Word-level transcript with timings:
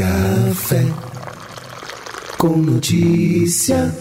Café 0.00 0.86
com 2.38 2.56
notícia. 2.56 3.94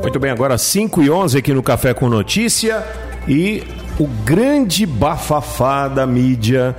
Muito 0.00 0.20
bem, 0.20 0.30
agora 0.30 0.56
5 0.56 1.02
e 1.02 1.10
11 1.10 1.38
aqui 1.38 1.52
no 1.52 1.60
Café 1.60 1.92
com 1.92 2.08
Notícia 2.08 2.86
e 3.26 3.64
o 3.98 4.06
grande 4.06 4.86
bafafá 4.86 5.88
da 5.88 6.06
mídia 6.06 6.76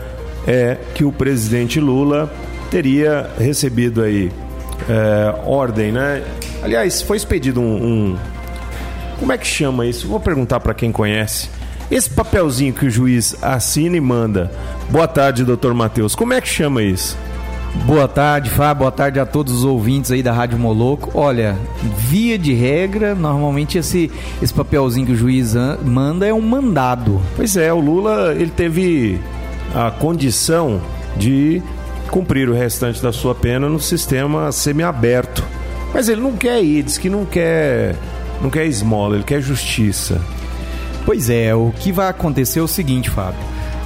é 0.47 0.77
que 0.95 1.03
o 1.03 1.11
presidente 1.11 1.77
Lula 1.77 2.31
teria 2.69 3.29
recebido 3.37 4.01
aí 4.01 4.31
é, 4.87 5.41
ordem, 5.45 5.91
né? 5.91 6.23
Aliás, 6.63 7.01
foi 7.01 7.17
expedido 7.17 7.59
um, 7.59 7.83
um, 7.83 8.17
Como 9.19 9.29
é 9.33 9.37
que 9.37 9.45
chama 9.45 9.85
isso? 9.85 10.07
Vou 10.07 10.21
perguntar 10.21 10.61
para 10.61 10.73
quem 10.73 10.89
conhece. 10.89 11.49
Esse 11.91 12.09
papelzinho 12.09 12.71
que 12.73 12.85
o 12.85 12.89
juiz 12.89 13.35
assina 13.41 13.97
e 13.97 13.99
manda. 13.99 14.49
Boa 14.89 15.09
tarde, 15.09 15.43
doutor 15.43 15.73
Matheus. 15.73 16.15
Como 16.15 16.31
é 16.31 16.39
que 16.39 16.47
chama 16.47 16.81
isso? 16.81 17.17
Boa 17.85 18.07
tarde, 18.07 18.49
Fábio. 18.49 18.79
Boa 18.79 18.91
tarde 18.93 19.19
a 19.19 19.25
todos 19.25 19.53
os 19.53 19.65
ouvintes 19.65 20.09
aí 20.09 20.23
da 20.23 20.31
Rádio 20.31 20.57
Moloco. 20.57 21.11
Olha, 21.13 21.57
via 21.97 22.39
de 22.39 22.53
regra, 22.53 23.13
normalmente 23.13 23.77
esse, 23.77 24.09
esse 24.41 24.53
papelzinho 24.53 25.05
que 25.05 25.11
o 25.11 25.17
juiz 25.17 25.53
manda 25.83 26.25
é 26.25 26.33
um 26.33 26.39
mandado. 26.39 27.21
Pois 27.35 27.57
é, 27.57 27.73
o 27.73 27.79
Lula 27.81 28.33
ele 28.35 28.51
teve 28.51 29.19
a 29.75 29.91
condição 29.91 30.79
de 31.17 31.61
cumprir 32.09 32.47
o 32.47 32.53
restante 32.53 33.03
da 33.03 33.11
sua 33.11 33.35
pena 33.35 33.67
no 33.67 33.81
sistema 33.81 34.49
semiaberto. 34.53 35.43
Mas 35.93 36.07
ele 36.07 36.21
não 36.21 36.37
quer 36.37 36.63
ir, 36.63 36.83
diz 36.83 36.97
que 36.97 37.09
não 37.09 37.25
quer, 37.25 37.97
não 38.41 38.49
quer 38.49 38.65
esmola, 38.65 39.15
ele 39.15 39.25
quer 39.25 39.41
justiça. 39.41 40.21
Pois 41.05 41.29
é, 41.29 41.53
o 41.55 41.71
que 41.71 41.91
vai 41.91 42.07
acontecer 42.07 42.59
é 42.59 42.61
o 42.61 42.67
seguinte, 42.67 43.09
Fábio. 43.09 43.39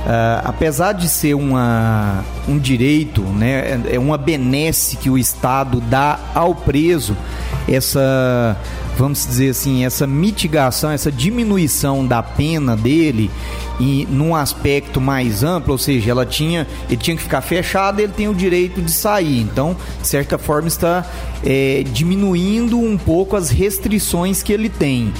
Uh, 0.05 0.41
apesar 0.43 0.91
de 0.91 1.09
ser 1.09 1.33
uma, 1.33 2.23
um 2.47 2.59
direito, 2.59 3.21
né, 3.21 3.81
é 3.91 3.97
uma 3.97 4.19
benesse 4.19 4.97
que 4.97 5.09
o 5.09 5.17
Estado 5.17 5.81
dá 5.81 6.19
ao 6.35 6.53
preso, 6.53 7.17
essa, 7.67 8.57
vamos 8.97 9.25
dizer 9.25 9.49
assim, 9.49 9.85
essa 9.85 10.05
mitigação, 10.05 10.91
essa 10.91 11.11
diminuição 11.11 12.05
da 12.05 12.21
pena 12.21 12.75
dele 12.75 13.31
e 13.79 14.07
num 14.09 14.35
aspecto 14.35 15.01
mais 15.01 15.43
amplo, 15.43 15.73
ou 15.73 15.77
seja, 15.77 16.11
ela 16.11 16.25
tinha, 16.25 16.67
ele 16.87 16.97
tinha 16.97 17.17
que 17.17 17.23
ficar 17.23 17.41
fechado, 17.41 17.99
ele 17.99 18.13
tem 18.13 18.27
o 18.27 18.33
direito 18.33 18.81
de 18.81 18.91
sair. 18.91 19.41
Então, 19.41 19.75
de 20.01 20.07
certa 20.07 20.37
forma, 20.37 20.67
está 20.67 21.05
é, 21.43 21.83
diminuindo 21.91 22.79
um 22.79 22.97
pouco 22.97 23.35
as 23.35 23.49
restrições 23.49 24.41
que 24.41 24.53
ele 24.53 24.69
tem. 24.69 25.11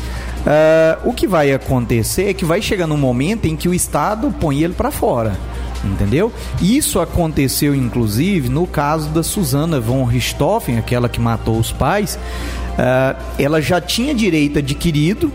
Uh, 0.46 1.10
o 1.10 1.14
que 1.14 1.28
vai 1.28 1.52
acontecer 1.52 2.30
é 2.30 2.34
que 2.34 2.46
vai 2.46 2.62
chegar 2.62 2.86
num 2.86 2.98
momento 2.98 3.46
em 3.46 3.56
que 3.56 3.68
o 3.68 3.74
Estado 3.74 4.34
põe 4.40 4.64
ele 4.64 4.74
para 4.74 4.92
fora. 4.92 5.36
Entendeu? 5.86 6.32
Isso 6.62 7.00
aconteceu 7.00 7.76
inclusive 7.76 8.50
no 8.50 8.66
caso 8.66 9.10
da 9.10 9.24
Susana 9.24 9.80
von 9.80 10.04
Richthofen, 10.04 10.78
aquela 10.78 11.08
que 11.08 11.20
matou 11.20 11.60
os 11.60 11.72
pais. 11.72 12.18
Uh, 12.76 13.16
ela 13.40 13.62
já 13.62 13.80
tinha 13.80 14.14
direito 14.14 14.60
adquirido, 14.60 15.32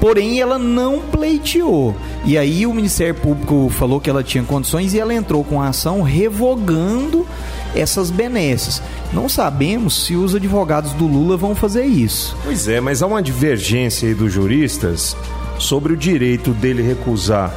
porém 0.00 0.40
ela 0.40 0.58
não 0.58 1.00
pleiteou. 1.00 1.96
E 2.24 2.38
aí 2.38 2.66
o 2.66 2.74
Ministério 2.74 3.16
Público 3.16 3.68
falou 3.70 4.00
que 4.00 4.08
ela 4.08 4.22
tinha 4.22 4.44
condições 4.44 4.94
e 4.94 5.00
ela 5.00 5.12
entrou 5.12 5.42
com 5.42 5.60
a 5.60 5.68
ação 5.68 6.02
revogando 6.02 7.26
essas 7.74 8.10
benesses. 8.10 8.80
Não 9.12 9.28
sabemos 9.28 10.06
se 10.06 10.14
os 10.14 10.34
advogados 10.34 10.92
do 10.92 11.06
Lula 11.06 11.36
vão 11.36 11.54
fazer 11.54 11.84
isso. 11.84 12.36
Pois 12.44 12.68
é, 12.68 12.80
mas 12.80 13.02
há 13.02 13.06
uma 13.06 13.22
divergência 13.22 14.08
aí 14.08 14.14
dos 14.14 14.32
juristas 14.32 15.16
sobre 15.58 15.92
o 15.92 15.96
direito 15.96 16.52
dele 16.52 16.82
recusar 16.82 17.52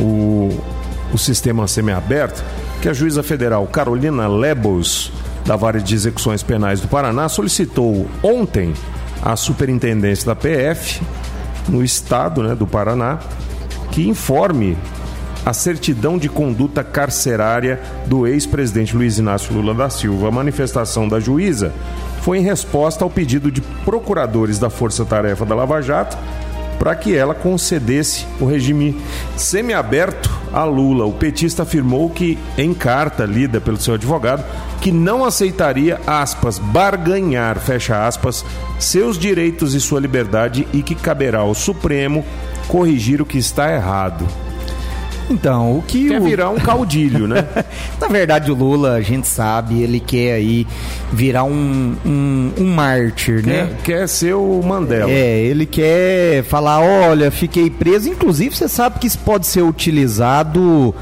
o, 0.00 0.50
o 1.12 1.18
sistema 1.18 1.66
semiaberto, 1.66 2.42
que 2.80 2.88
a 2.88 2.92
juíza 2.92 3.22
federal 3.22 3.66
Carolina 3.66 4.28
Lebos, 4.28 5.12
da 5.44 5.56
Vara 5.56 5.80
de 5.80 5.94
Execuções 5.94 6.42
Penais 6.42 6.80
do 6.80 6.88
Paraná, 6.88 7.28
solicitou 7.28 8.06
ontem 8.22 8.74
à 9.22 9.34
superintendência 9.36 10.26
da 10.26 10.36
PF, 10.36 11.00
no 11.68 11.84
estado 11.84 12.42
né, 12.42 12.54
do 12.54 12.66
Paraná, 12.66 13.18
que 13.90 14.08
informe 14.08 14.76
a 15.44 15.52
certidão 15.52 16.18
de 16.18 16.28
conduta 16.28 16.84
carcerária 16.84 17.80
do 18.06 18.26
ex-presidente 18.26 18.94
Luiz 18.94 19.18
Inácio 19.18 19.54
Lula 19.54 19.74
da 19.74 19.88
Silva. 19.88 20.28
A 20.28 20.30
manifestação 20.30 21.08
da 21.08 21.20
juíza 21.20 21.72
foi 22.22 22.38
em 22.38 22.42
resposta 22.42 23.04
ao 23.04 23.10
pedido 23.10 23.50
de 23.50 23.60
procuradores 23.60 24.58
da 24.58 24.68
Força 24.68 25.04
Tarefa 25.04 25.46
da 25.46 25.54
Lava 25.54 25.80
Jato 25.80 26.18
para 26.78 26.94
que 26.94 27.16
ela 27.16 27.34
concedesse 27.34 28.26
o 28.40 28.44
regime 28.44 29.00
semiaberto 29.36 30.37
a 30.52 30.64
Lula. 30.64 31.04
O 31.04 31.12
petista 31.12 31.62
afirmou 31.62 32.08
que, 32.10 32.38
em 32.56 32.72
carta 32.74 33.24
lida 33.24 33.60
pelo 33.60 33.76
seu 33.76 33.94
advogado, 33.94 34.44
que 34.80 34.92
não 34.92 35.24
aceitaria, 35.24 36.00
aspas, 36.06 36.58
barganhar, 36.58 37.58
fecha 37.58 38.06
aspas, 38.06 38.44
seus 38.78 39.18
direitos 39.18 39.74
e 39.74 39.80
sua 39.80 40.00
liberdade 40.00 40.66
e 40.72 40.82
que 40.82 40.94
caberá 40.94 41.40
ao 41.40 41.54
Supremo 41.54 42.24
corrigir 42.68 43.20
o 43.20 43.26
que 43.26 43.38
está 43.38 43.72
errado. 43.72 44.26
Então, 45.30 45.78
o 45.78 45.82
que. 45.82 46.08
Quer 46.08 46.20
o... 46.20 46.24
virar 46.24 46.50
um 46.50 46.56
caudilho, 46.56 47.26
né? 47.26 47.44
Na 48.00 48.08
verdade, 48.08 48.50
o 48.50 48.54
Lula, 48.54 48.94
a 48.94 49.00
gente 49.00 49.26
sabe, 49.26 49.82
ele 49.82 50.00
quer 50.00 50.34
aí 50.34 50.66
virar 51.12 51.44
um, 51.44 51.96
um, 52.04 52.52
um 52.58 52.74
mártir, 52.74 53.42
quer, 53.42 53.50
né? 53.50 53.70
Quer 53.84 54.08
ser 54.08 54.34
o 54.34 54.62
Mandela. 54.62 55.10
É, 55.10 55.40
ele 55.40 55.66
quer 55.66 56.42
falar: 56.44 56.80
olha, 56.80 57.30
fiquei 57.30 57.70
preso. 57.70 58.08
Inclusive, 58.08 58.54
você 58.54 58.68
sabe 58.68 58.98
que 58.98 59.06
isso 59.06 59.18
pode 59.18 59.46
ser 59.46 59.62
utilizado. 59.62 60.94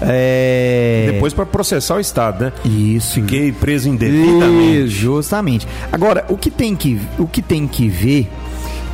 É... 0.00 1.10
Depois 1.12 1.32
para 1.32 1.46
processar 1.46 1.96
o 1.96 2.00
Estado, 2.00 2.46
né? 2.46 2.52
Isso. 2.64 3.14
Fiquei 3.14 3.52
preso 3.52 3.88
indevidamente. 3.88 4.88
Justamente. 4.88 5.66
Agora, 5.92 6.24
o 6.28 6.36
que 6.36 6.50
tem 6.50 6.74
que, 6.74 7.00
o 7.18 7.26
que, 7.26 7.40
tem 7.40 7.66
que 7.68 7.88
ver 7.88 8.28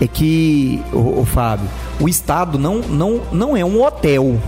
é 0.00 0.06
que, 0.06 0.82
o, 0.92 1.20
o 1.20 1.24
Fábio, 1.24 1.66
o 1.98 2.08
Estado 2.08 2.58
não, 2.58 2.80
não, 2.80 3.20
não 3.32 3.56
é 3.56 3.64
um 3.64 3.82
hotel. 3.82 4.38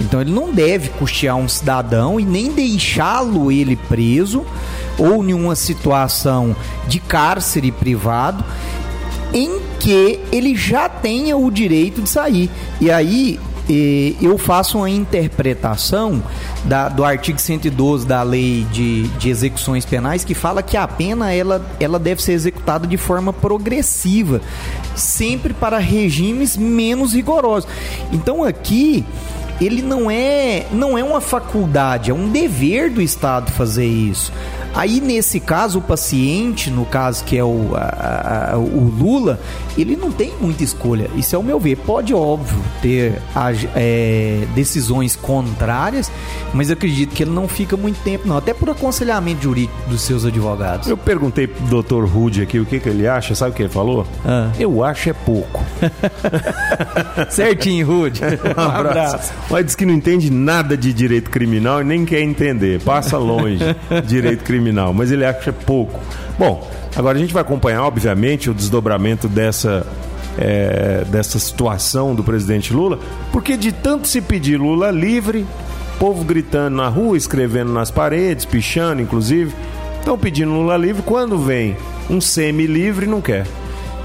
Então 0.00 0.20
ele 0.20 0.30
não 0.30 0.52
deve 0.52 0.90
custear 0.90 1.36
um 1.36 1.48
cidadão 1.48 2.18
e 2.18 2.24
nem 2.24 2.52
deixá-lo 2.52 3.50
ele 3.50 3.76
preso 3.76 4.44
ou 4.96 5.24
em 5.24 5.34
uma 5.34 5.54
situação 5.54 6.54
de 6.86 6.98
cárcere 7.00 7.70
privado 7.72 8.44
em 9.32 9.60
que 9.78 10.20
ele 10.32 10.56
já 10.56 10.88
tenha 10.88 11.36
o 11.36 11.50
direito 11.50 12.02
de 12.02 12.08
sair. 12.08 12.50
E 12.80 12.90
aí 12.90 13.38
eu 14.20 14.38
faço 14.38 14.78
uma 14.78 14.88
interpretação 14.88 16.22
da, 16.64 16.88
do 16.88 17.04
artigo 17.04 17.38
112 17.38 18.06
da 18.06 18.22
lei 18.22 18.66
de, 18.72 19.06
de 19.08 19.28
execuções 19.28 19.84
penais 19.84 20.24
que 20.24 20.34
fala 20.34 20.62
que 20.62 20.76
a 20.76 20.88
pena 20.88 21.32
ela, 21.32 21.64
ela 21.78 21.98
deve 21.98 22.22
ser 22.22 22.32
executada 22.32 22.86
de 22.86 22.96
forma 22.96 23.30
progressiva, 23.30 24.40
sempre 24.96 25.52
para 25.52 25.78
regimes 25.78 26.56
menos 26.56 27.12
rigorosos. 27.12 27.68
Então 28.10 28.42
aqui 28.42 29.04
ele 29.60 29.82
não 29.82 30.10
é 30.10 30.66
não 30.72 30.96
é 30.96 31.02
uma 31.02 31.20
faculdade, 31.20 32.10
é 32.10 32.14
um 32.14 32.28
dever 32.28 32.90
do 32.90 33.02
Estado 33.02 33.50
fazer 33.52 33.86
isso. 33.86 34.32
Aí, 34.74 35.00
nesse 35.00 35.40
caso, 35.40 35.80
o 35.80 35.82
paciente, 35.82 36.70
no 36.70 36.84
caso 36.84 37.24
que 37.24 37.36
é 37.36 37.42
o, 37.42 37.74
a, 37.74 38.52
a, 38.52 38.58
o 38.58 38.92
Lula, 38.96 39.40
ele 39.76 39.96
não 39.96 40.12
tem 40.12 40.32
muita 40.40 40.62
escolha. 40.62 41.10
Isso 41.16 41.34
é 41.34 41.38
o 41.38 41.42
meu 41.42 41.58
ver. 41.58 41.76
Pode, 41.76 42.14
óbvio, 42.14 42.62
ter 42.80 43.20
é, 43.74 44.46
decisões 44.54 45.16
contrárias, 45.16 46.12
mas 46.52 46.70
eu 46.70 46.74
acredito 46.74 47.14
que 47.14 47.24
ele 47.24 47.30
não 47.32 47.48
fica 47.48 47.76
muito 47.76 48.00
tempo, 48.02 48.28
não. 48.28 48.36
Até 48.36 48.54
por 48.54 48.70
aconselhamento 48.70 49.42
jurídico 49.42 49.74
dos 49.88 50.02
seus 50.02 50.24
advogados. 50.24 50.88
Eu 50.88 50.96
perguntei 50.96 51.46
pro 51.46 51.66
doutor 51.66 52.06
Rude 52.06 52.42
aqui 52.42 52.60
o 52.60 52.66
que, 52.66 52.78
que 52.78 52.88
ele 52.88 53.08
acha. 53.08 53.34
Sabe 53.34 53.52
o 53.52 53.54
que 53.54 53.62
ele 53.62 53.72
falou? 53.72 54.06
Ah. 54.24 54.50
Eu 54.58 54.84
acho 54.84 55.10
é 55.10 55.12
pouco. 55.12 55.64
Certinho, 57.30 57.86
Rude. 57.86 58.20
Um 58.58 58.60
abraço. 58.60 59.32
Mas 59.50 59.64
diz 59.64 59.74
que 59.74 59.86
não 59.86 59.94
entende 59.94 60.30
nada 60.30 60.76
de 60.76 60.92
direito 60.92 61.30
criminal 61.30 61.80
e 61.80 61.84
nem 61.84 62.04
quer 62.04 62.20
entender. 62.20 62.80
Passa 62.82 63.16
longe 63.16 63.58
direito 64.06 64.44
criminal 64.44 64.92
mas 64.92 65.10
ele 65.10 65.24
acha 65.24 65.52
pouco. 65.52 65.98
Bom, 66.38 66.68
agora 66.94 67.16
a 67.16 67.20
gente 67.20 67.32
vai 67.32 67.42
acompanhar, 67.42 67.82
obviamente, 67.82 68.50
o 68.50 68.54
desdobramento 68.54 69.28
dessa, 69.28 69.86
é, 70.36 71.04
dessa 71.08 71.38
situação 71.38 72.14
do 72.14 72.22
presidente 72.22 72.72
Lula, 72.72 72.98
porque 73.32 73.56
de 73.56 73.72
tanto 73.72 74.08
se 74.08 74.20
pedir 74.20 74.58
Lula 74.58 74.90
livre, 74.90 75.46
povo 75.98 76.24
gritando 76.24 76.76
na 76.76 76.88
rua, 76.88 77.16
escrevendo 77.16 77.72
nas 77.72 77.90
paredes, 77.90 78.44
pichando, 78.44 79.02
inclusive, 79.02 79.54
estão 79.98 80.18
pedindo 80.18 80.52
Lula 80.52 80.76
livre, 80.76 81.02
quando 81.02 81.38
vem 81.38 81.76
um 82.08 82.20
semi-livre, 82.20 83.06
não 83.06 83.20
quer. 83.20 83.46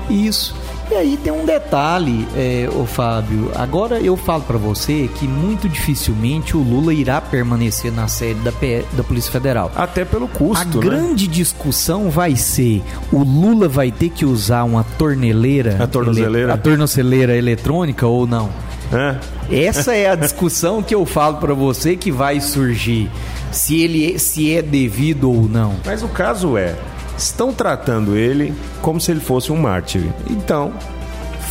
Isso. 0.10 0.56
E 0.92 0.96
aí 0.96 1.18
tem 1.18 1.32
um 1.32 1.46
detalhe, 1.46 2.28
é, 2.36 2.70
o 2.72 2.86
Fábio. 2.86 3.52
Agora 3.56 4.00
eu 4.00 4.16
falo 4.18 4.44
para 4.44 4.58
você 4.58 5.10
que 5.16 5.28
muito 5.28 5.70
dificilmente 5.70 6.56
o 6.56 6.62
Lula 6.62 6.94
irá 6.94 7.22
permanecer 7.22 7.92
na 7.92 8.08
sede 8.08 8.40
da, 8.42 8.52
da 8.92 9.04
Polícia 9.04 9.32
Federal. 9.32 9.72
Até 9.76 10.04
pelo 10.06 10.28
custo. 10.28 10.62
A 10.62 10.66
né? 10.66 10.82
grande 10.82 11.28
discussão 11.28 12.10
vai 12.10 12.36
ser: 12.36 12.84
o 13.12 13.24
Lula 13.24 13.68
vai 13.68 13.92
ter 13.92 14.10
que 14.10 14.26
usar 14.26 14.64
uma 14.64 14.84
torneleira, 14.84 15.78
a 15.82 15.88
tornozeleira, 15.88 16.52
ele, 16.52 16.52
a 16.52 16.58
tornozeleira 16.58 17.36
eletrônica 17.36 18.06
ou 18.06 18.28
não? 18.28 18.50
É. 18.92 19.66
Essa 19.66 19.96
é 19.96 20.10
a 20.10 20.16
discussão 20.16 20.84
que 20.84 20.94
eu 20.94 21.06
falo 21.06 21.38
para 21.38 21.54
você 21.54 21.96
que 21.96 22.12
vai 22.12 22.40
surgir. 22.40 23.10
Se 23.52 23.82
ele 23.82 24.20
se 24.20 24.54
é 24.54 24.62
devido 24.62 25.32
ou 25.32 25.48
não. 25.48 25.76
Mas 25.86 26.04
o 26.04 26.08
caso 26.08 26.58
é, 26.58 26.76
estão 27.18 27.54
tratando 27.54 28.16
ele 28.16 28.54
como 28.82 29.00
se 29.00 29.12
ele 29.12 29.20
fosse 29.20 29.52
um 29.52 29.58
mártir. 29.58 30.04
Então, 30.30 30.74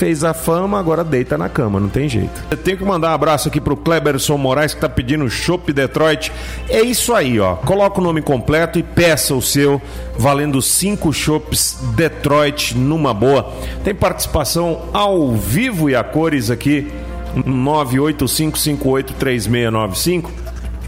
fez 0.02 0.24
a 0.24 0.34
fama, 0.34 0.80
agora 0.80 1.04
deita 1.04 1.38
na 1.38 1.48
cama, 1.48 1.78
não 1.78 1.88
tem 1.88 2.08
jeito. 2.08 2.42
Eu 2.50 2.56
tenho 2.56 2.76
que 2.76 2.84
mandar 2.84 3.10
um 3.10 3.14
abraço 3.14 3.46
aqui 3.46 3.60
pro 3.60 3.76
Kleberson 3.76 4.36
Moraes 4.36 4.74
que 4.74 4.80
tá 4.80 4.88
pedindo 4.88 5.30
Chopp 5.30 5.72
Detroit. 5.72 6.32
É 6.68 6.80
isso 6.80 7.14
aí, 7.14 7.38
ó. 7.38 7.54
Coloca 7.54 8.00
o 8.00 8.02
nome 8.02 8.20
completo 8.20 8.80
e 8.80 8.82
peça 8.82 9.32
o 9.32 9.40
seu, 9.40 9.80
valendo 10.18 10.60
cinco 10.60 11.12
chopps 11.12 11.78
Detroit 11.94 12.76
numa 12.76 13.14
boa. 13.14 13.52
Tem 13.84 13.94
participação 13.94 14.86
ao 14.92 15.36
vivo 15.36 15.88
e 15.88 15.94
a 15.94 16.02
cores 16.02 16.50
aqui, 16.50 16.90
985583695. 17.36 20.30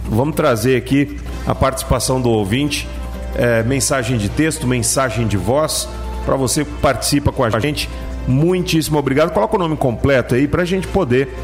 Vamos 0.08 0.34
trazer 0.34 0.76
aqui 0.76 1.20
a 1.46 1.54
participação 1.54 2.20
do 2.20 2.30
ouvinte, 2.30 2.88
é, 3.34 3.62
mensagem 3.62 4.16
de 4.16 4.28
texto, 4.28 4.66
mensagem 4.66 5.26
de 5.26 5.36
voz, 5.36 5.88
para 6.24 6.36
você 6.36 6.64
que 6.64 6.72
participa 6.80 7.32
com 7.32 7.44
a 7.44 7.50
gente. 7.60 7.88
Muitíssimo 8.26 8.98
obrigado. 8.98 9.30
Coloca 9.32 9.56
o 9.56 9.58
nome 9.58 9.76
completo 9.76 10.34
aí 10.34 10.48
para 10.48 10.62
a 10.62 10.64
gente 10.64 10.86
poder 10.86 11.34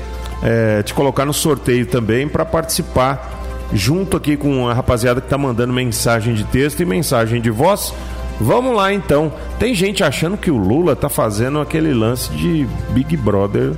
é, 0.42 0.82
te 0.82 0.94
colocar 0.94 1.24
no 1.24 1.34
sorteio 1.34 1.86
também 1.86 2.26
para 2.26 2.44
participar 2.44 3.38
junto 3.72 4.16
aqui 4.16 4.36
com 4.36 4.68
a 4.68 4.74
rapaziada 4.74 5.20
que 5.20 5.26
está 5.26 5.38
mandando 5.38 5.72
mensagem 5.72 6.34
de 6.34 6.44
texto 6.44 6.80
e 6.80 6.84
mensagem 6.84 7.40
de 7.40 7.50
voz. 7.50 7.94
Vamos 8.40 8.74
lá 8.74 8.92
então. 8.92 9.32
Tem 9.58 9.74
gente 9.74 10.02
achando 10.02 10.36
que 10.36 10.50
o 10.50 10.56
Lula 10.56 10.96
tá 10.96 11.08
fazendo 11.08 11.60
aquele 11.60 11.92
lance 11.92 12.30
de 12.30 12.66
Big 12.90 13.16
Brother 13.16 13.74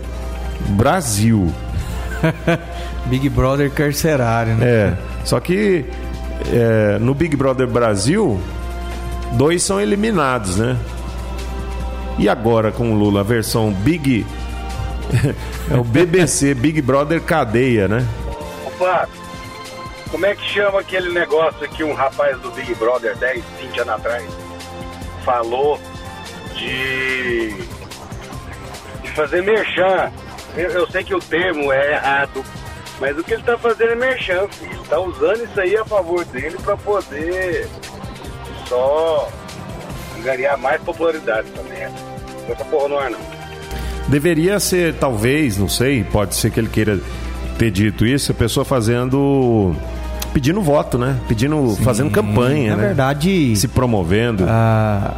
Brasil. 0.71 1.53
Big 3.07 3.29
Brother 3.29 3.71
carcerário, 3.71 4.55
né? 4.55 4.67
É. 4.67 4.95
Só 5.25 5.41
que 5.41 5.85
é, 6.53 6.99
no 6.99 7.15
Big 7.15 7.37
Brother 7.37 7.67
Brasil, 7.67 8.41
dois 9.33 9.63
são 9.63 9.81
eliminados, 9.81 10.57
né? 10.57 10.77
E 12.19 12.29
agora 12.29 12.71
com 12.71 12.93
o 12.93 12.95
Lula, 12.95 13.21
a 13.21 13.25
versão 13.25 13.73
Big. 13.73 14.27
é 15.71 15.77
o 15.77 15.85
BBC, 15.85 16.55
Big 16.55 16.81
Brother 16.83 17.21
Cadeia, 17.23 17.89
né? 17.89 18.07
Opa, 18.67 19.09
como 20.11 20.27
é 20.27 20.35
que 20.35 20.45
chama 20.45 20.81
aquele 20.81 21.11
negócio 21.11 21.69
que 21.71 21.83
um 21.83 21.95
rapaz 21.95 22.39
do 22.41 22.51
Big 22.51 22.75
Brother 22.75 23.17
10, 23.17 23.43
20 23.61 23.81
anos 23.81 23.95
atrás 23.95 24.25
falou 25.25 25.81
de, 26.55 27.55
de 29.03 29.11
fazer 29.15 29.43
merchan? 29.43 30.13
Eu, 30.57 30.71
eu 30.71 30.87
sei 30.91 31.03
que 31.03 31.15
o 31.15 31.19
termo 31.19 31.73
é 31.73 31.93
errado, 31.95 32.45
mas 33.03 33.19
o 33.19 33.25
que 33.25 33.35
ele 33.35 33.43
tá 33.43 33.59
fazendo 33.59 33.91
é 33.91 33.95
merchan, 33.97 34.47
filho. 34.49 34.71
Ele 34.71 34.89
tá 34.89 35.01
usando 35.01 35.43
isso 35.45 35.61
aí 35.61 35.77
a 35.77 35.85
favor 35.85 36.25
dele 36.27 36.57
para 36.63 36.77
poder 36.77 37.69
só 38.69 39.29
ganhar 40.23 40.57
mais 40.57 40.81
popularidade 40.83 41.49
também. 41.51 41.83
Essa 42.49 42.65
porra 42.65 42.89
no 42.89 42.97
ar 42.99 43.11
não. 43.11 43.19
Deveria 44.07 44.61
ser, 44.61 44.95
talvez, 44.95 45.59
não 45.59 45.69
sei, 45.69 46.05
pode 46.05 46.37
ser 46.37 46.51
que 46.53 46.61
ele 46.61 46.69
queira 46.69 47.01
ter 47.59 47.71
dito 47.73 48.07
isso, 48.07 48.31
a 48.31 48.35
pessoa 48.35 48.65
fazendo. 48.65 49.75
pedindo 50.33 50.61
voto, 50.63 50.97
né? 50.97 51.19
Pedindo. 51.27 51.77
fazendo 51.83 52.11
campanha, 52.11 52.71
Na 52.71 52.77
né? 52.83 52.87
verdade, 52.89 53.57
Se 53.57 53.67
promovendo. 53.69 54.45
ah, 54.49 55.15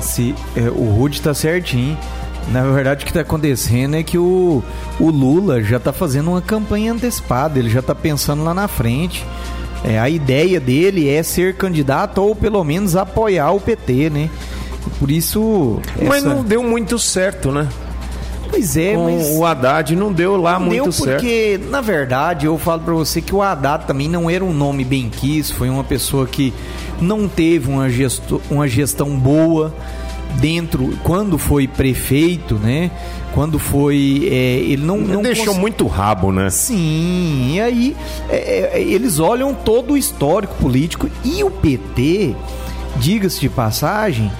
se, 0.00 0.34
é, 0.56 0.62
o 0.70 0.84
Rude 0.90 1.20
tá 1.20 1.34
certinho. 1.34 1.98
Na 2.52 2.62
verdade, 2.62 3.02
o 3.02 3.06
que 3.06 3.12
tá 3.12 3.20
acontecendo 3.22 3.96
é 3.96 4.02
que 4.02 4.16
o, 4.16 4.62
o 5.00 5.10
Lula 5.10 5.62
já 5.62 5.80
tá 5.80 5.92
fazendo 5.92 6.30
uma 6.30 6.40
campanha 6.40 6.92
antecipada, 6.92 7.58
ele 7.58 7.68
já 7.68 7.82
tá 7.82 7.94
pensando 7.94 8.44
lá 8.44 8.54
na 8.54 8.68
frente. 8.68 9.24
É, 9.84 9.98
a 9.98 10.08
ideia 10.08 10.58
dele 10.60 11.08
é 11.08 11.22
ser 11.22 11.54
candidato 11.56 12.18
ou 12.22 12.34
pelo 12.36 12.62
menos 12.64 12.94
apoiar 12.96 13.50
o 13.52 13.60
PT, 13.60 14.10
né? 14.10 14.30
Por 14.98 15.10
isso. 15.10 15.80
Mas 16.00 16.18
essa- 16.24 16.28
não 16.34 16.42
deu 16.44 16.62
muito 16.62 16.98
certo, 16.98 17.50
né? 17.50 17.68
Pois 18.48 18.76
é, 18.76 18.94
Com 18.94 19.04
mas. 19.12 19.26
o 19.36 19.44
Haddad 19.44 19.96
não 19.96 20.12
deu 20.12 20.36
lá 20.40 20.52
Não 20.58 20.66
muito 20.66 20.82
deu 20.84 20.92
certo. 20.92 21.20
porque, 21.20 21.60
na 21.68 21.80
verdade, 21.80 22.46
eu 22.46 22.56
falo 22.56 22.80
pra 22.82 22.94
você 22.94 23.20
que 23.20 23.34
o 23.34 23.42
Haddad 23.42 23.86
também 23.86 24.08
não 24.08 24.30
era 24.30 24.44
um 24.44 24.52
nome 24.52 24.84
bem 24.84 25.10
quis, 25.10 25.50
foi 25.50 25.68
uma 25.68 25.82
pessoa 25.82 26.26
que 26.28 26.54
não 27.00 27.26
teve 27.28 27.68
uma, 27.68 27.90
gesto, 27.90 28.40
uma 28.48 28.68
gestão 28.68 29.10
boa 29.18 29.74
dentro, 30.40 30.96
quando 31.02 31.38
foi 31.38 31.66
prefeito, 31.66 32.54
né? 32.56 32.90
Quando 33.32 33.58
foi. 33.58 34.28
é, 34.30 34.58
ele 34.60 34.84
não, 34.84 34.98
não 34.98 35.22
Deixou 35.22 35.46
cons- 35.46 35.58
muito 35.58 35.86
rabo, 35.86 36.32
né? 36.32 36.48
Sim, 36.50 37.52
e 37.54 37.60
aí 37.60 37.96
é, 38.28 38.70
é, 38.78 38.82
eles 38.82 39.18
olham 39.18 39.52
todo 39.54 39.92
o 39.94 39.96
histórico 39.96 40.54
político 40.56 41.08
e 41.24 41.42
o 41.44 41.50
PT, 41.50 42.34
diga-se 42.96 43.40
de 43.40 43.48
passagem, 43.48 44.30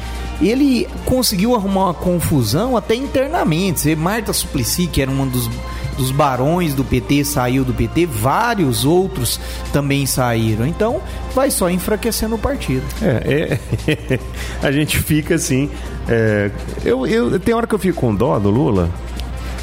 ele 0.41 0.87
conseguiu 1.05 1.55
arrumar 1.55 1.87
uma 1.87 1.95
confusão 1.95 2.77
até 2.77 2.95
internamente. 2.95 3.81
Você, 3.81 3.95
Marta 3.97 4.33
Suplicy, 4.33 4.87
que 4.87 5.03
era 5.03 5.11
um 5.11 5.27
dos, 5.27 5.49
dos 5.97 6.11
barões 6.11 6.75
do 6.75 6.85
PT, 6.85 7.25
saiu 7.25 7.65
do 7.65 7.73
PT, 7.73 8.07
vários 8.07 8.85
outros 8.85 9.41
também 9.73 10.07
saíram. 10.07 10.67
Então, 10.67 11.01
vai 11.35 11.51
só 11.51 11.71
enfraquecendo 11.71 12.35
o 12.35 12.39
partido. 12.39 12.85
É, 13.03 13.59
é- 13.89 14.19
a 14.63 14.71
gente 14.73 14.99
fica 14.99 15.35
assim. 15.37 15.71
é, 16.09 16.51
eu, 16.85 17.07
eu, 17.07 17.39
tem 17.41 17.55
hora 17.55 17.67
que 17.67 17.75
eu 17.75 17.79
fico 17.79 18.01
com 18.01 18.15
dó 18.15 18.39
do 18.39 18.51
Lula. 18.51 18.89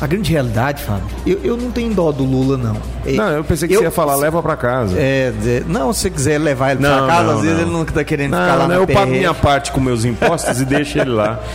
A 0.02 0.08
grande 0.08 0.32
realidade, 0.34 0.84
Fábio, 0.84 1.06
eu, 1.26 1.40
eu 1.44 1.56
não 1.56 1.72
tenho 1.72 1.94
dó 1.94 2.12
do 2.12 2.26
Lula, 2.26 2.58
não. 2.58 2.76
É, 3.06 3.14
Não, 3.14 3.30
eu 3.30 3.44
pensei 3.44 3.70
que 3.70 3.76
você 3.78 3.84
ia 3.84 3.92
falar, 3.92 4.16
leva 4.18 4.42
pra 4.44 4.58
casa. 4.58 4.98
É, 5.00 5.32
não, 5.66 5.94
se 5.94 6.02
você 6.02 6.10
quiser 6.10 6.40
levar 6.40 6.72
ele 6.72 6.82
pra 6.82 6.90
Não, 7.02 7.08
casa, 7.08 7.24
não, 7.24 7.36
às 7.36 7.42
vezes 7.42 7.56
não. 7.58 7.64
ele 7.64 7.72
não 7.72 7.86
tá 7.86 8.04
querendo 8.04 8.32
Não, 8.32 8.40
ficar 8.42 8.56
lá 8.56 8.68
não, 8.68 8.76
eu 8.76 8.88
pago 8.88 9.12
minha 9.12 9.34
parte 9.34 9.72
com 9.72 9.80
meus 9.80 10.04
impostos 10.04 10.60
e 10.60 10.66
deixo 10.66 10.98
ele 11.00 11.12
lá. 11.12 11.40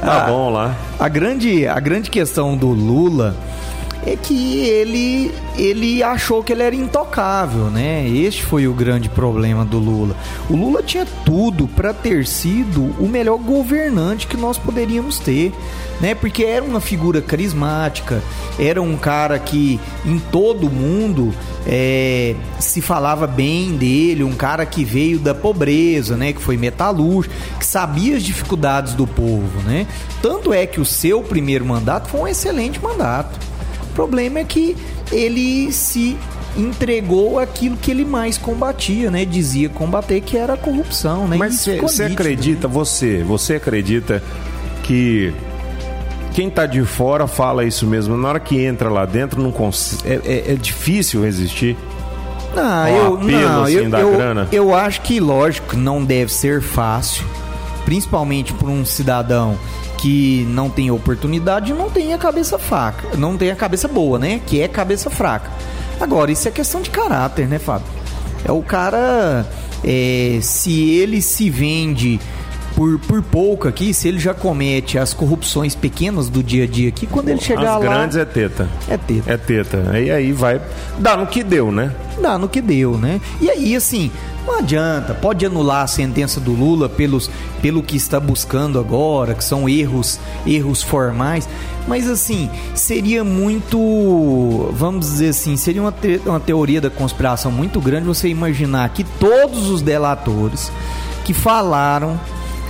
Tá 0.00 0.22
Ah. 0.22 0.26
bom 0.30 0.48
lá. 0.48 0.74
A 0.98 1.08
grande, 1.10 1.66
a 1.66 1.78
grande 1.78 2.08
questão 2.08 2.56
do 2.56 2.68
Lula 2.68 3.36
é 4.06 4.16
que 4.16 4.60
ele, 4.60 5.32
ele 5.56 6.02
achou 6.02 6.42
que 6.42 6.52
ele 6.52 6.62
era 6.62 6.74
intocável, 6.74 7.66
né? 7.66 8.08
Este 8.08 8.42
foi 8.42 8.66
o 8.66 8.72
grande 8.72 9.08
problema 9.08 9.64
do 9.64 9.78
Lula. 9.78 10.16
O 10.48 10.56
Lula 10.56 10.82
tinha 10.82 11.06
tudo 11.24 11.68
para 11.68 11.92
ter 11.92 12.26
sido 12.26 12.82
o 12.98 13.06
melhor 13.06 13.38
governante 13.38 14.26
que 14.26 14.36
nós 14.36 14.56
poderíamos 14.56 15.18
ter, 15.18 15.52
né? 16.00 16.14
Porque 16.14 16.44
era 16.44 16.64
uma 16.64 16.80
figura 16.80 17.20
carismática, 17.20 18.22
era 18.58 18.80
um 18.80 18.96
cara 18.96 19.38
que 19.38 19.78
em 20.04 20.18
todo 20.18 20.70
mundo 20.70 21.34
é, 21.66 22.34
se 22.58 22.80
falava 22.80 23.26
bem 23.26 23.76
dele, 23.76 24.24
um 24.24 24.32
cara 24.32 24.64
que 24.64 24.82
veio 24.82 25.18
da 25.18 25.34
pobreza, 25.34 26.16
né? 26.16 26.32
Que 26.32 26.40
foi 26.40 26.56
metalúrgico, 26.56 27.34
que 27.58 27.66
sabia 27.66 28.16
as 28.16 28.22
dificuldades 28.22 28.94
do 28.94 29.06
povo, 29.06 29.60
né? 29.66 29.86
Tanto 30.22 30.54
é 30.54 30.66
que 30.66 30.80
o 30.80 30.86
seu 30.86 31.22
primeiro 31.22 31.66
mandato 31.66 32.08
foi 32.08 32.20
um 32.20 32.28
excelente 32.28 32.80
mandato. 32.82 33.50
O 33.90 33.92
problema 33.92 34.38
é 34.38 34.44
que 34.44 34.76
ele 35.12 35.72
se 35.72 36.16
entregou 36.56 37.38
aquilo 37.38 37.76
que 37.76 37.90
ele 37.90 38.04
mais 38.04 38.36
combatia, 38.38 39.10
né? 39.10 39.24
Dizia 39.24 39.68
combater 39.68 40.20
que 40.20 40.36
era 40.36 40.54
a 40.54 40.56
corrupção, 40.56 41.26
né? 41.28 41.36
Mas 41.36 41.60
você 41.64 41.72
nítido, 42.04 42.04
acredita, 42.12 42.68
você, 42.68 43.22
você 43.24 43.54
acredita 43.54 44.22
que 44.82 45.32
quem 46.32 46.48
tá 46.50 46.66
de 46.66 46.82
fora 46.84 47.26
fala 47.26 47.64
isso 47.64 47.86
mesmo, 47.86 48.16
na 48.16 48.28
hora 48.28 48.40
que 48.40 48.60
entra 48.64 48.88
lá 48.88 49.04
dentro 49.04 49.42
não 49.42 49.50
cons... 49.52 49.98
é, 50.04 50.20
é- 50.24 50.52
é 50.52 50.54
difícil 50.54 51.22
resistir. 51.22 51.76
Não, 52.54 52.62
Ó, 52.64 52.86
eu, 52.88 53.14
apelo, 53.14 53.30
não, 53.30 53.62
assim, 53.64 53.74
eu, 53.74 53.88
eu, 53.90 54.12
grana. 54.16 54.48
eu 54.50 54.74
acho 54.74 55.02
que, 55.02 55.20
lógico, 55.20 55.76
não 55.76 56.04
deve 56.04 56.32
ser 56.32 56.60
fácil, 56.60 57.24
principalmente 57.84 58.52
para 58.52 58.68
um 58.68 58.84
cidadão 58.84 59.56
que 60.00 60.46
não 60.48 60.70
tem 60.70 60.90
oportunidade 60.90 61.72
e 61.72 61.74
não 61.74 61.90
tem 61.90 62.14
a 62.14 62.18
cabeça 62.18 62.58
fraca, 62.58 63.16
não 63.18 63.36
tem 63.36 63.50
a 63.50 63.56
cabeça 63.56 63.86
boa, 63.86 64.18
né? 64.18 64.40
Que 64.46 64.62
é 64.62 64.68
cabeça 64.68 65.10
fraca. 65.10 65.50
Agora, 66.00 66.32
isso 66.32 66.48
é 66.48 66.50
questão 66.50 66.80
de 66.80 66.88
caráter, 66.88 67.46
né, 67.46 67.58
Fábio? 67.58 67.86
É 68.42 68.50
o 68.50 68.62
cara, 68.62 69.46
é, 69.84 70.38
se 70.40 70.90
ele 70.90 71.20
se 71.20 71.50
vende 71.50 72.18
por, 72.74 72.98
por 73.00 73.20
pouco 73.22 73.68
aqui, 73.68 73.92
se 73.92 74.08
ele 74.08 74.18
já 74.18 74.32
comete 74.32 74.96
as 74.96 75.12
corrupções 75.12 75.74
pequenas 75.74 76.30
do 76.30 76.42
dia 76.42 76.64
a 76.64 76.66
dia 76.66 76.88
aqui, 76.88 77.06
quando 77.06 77.28
ele 77.28 77.40
chegar 77.40 77.76
As 77.76 77.84
lá, 77.84 77.90
grandes 77.90 78.16
é 78.16 78.24
teta. 78.24 78.66
é 78.88 78.96
teta. 78.96 79.30
É 79.30 79.36
teta. 79.36 79.90
Aí 79.90 80.10
aí 80.10 80.32
vai 80.32 80.58
dá 80.98 81.14
no 81.14 81.26
que 81.26 81.44
deu, 81.44 81.70
né? 81.70 81.94
dá 82.20 82.38
no 82.38 82.48
que 82.48 82.60
deu, 82.60 82.96
né? 82.96 83.20
E 83.40 83.50
aí, 83.50 83.74
assim, 83.74 84.10
não 84.46 84.58
adianta, 84.58 85.14
pode 85.14 85.44
anular 85.44 85.82
a 85.84 85.86
sentença 85.86 86.40
do 86.40 86.52
Lula 86.52 86.88
pelos, 86.88 87.30
pelo 87.62 87.82
que 87.82 87.96
está 87.96 88.18
buscando 88.18 88.78
agora, 88.78 89.34
que 89.34 89.44
são 89.44 89.68
erros, 89.68 90.18
erros 90.46 90.82
formais, 90.82 91.48
mas 91.86 92.08
assim, 92.08 92.48
seria 92.74 93.22
muito, 93.22 94.70
vamos 94.72 95.06
dizer 95.06 95.28
assim, 95.30 95.56
seria 95.56 95.82
uma, 95.82 95.92
te- 95.92 96.20
uma 96.26 96.40
teoria 96.40 96.80
da 96.80 96.90
conspiração 96.90 97.50
muito 97.52 97.80
grande 97.80 98.06
você 98.06 98.28
imaginar 98.28 98.88
que 98.90 99.04
todos 99.04 99.68
os 99.68 99.82
delatores 99.82 100.70
que 101.24 101.32
falaram 101.34 102.18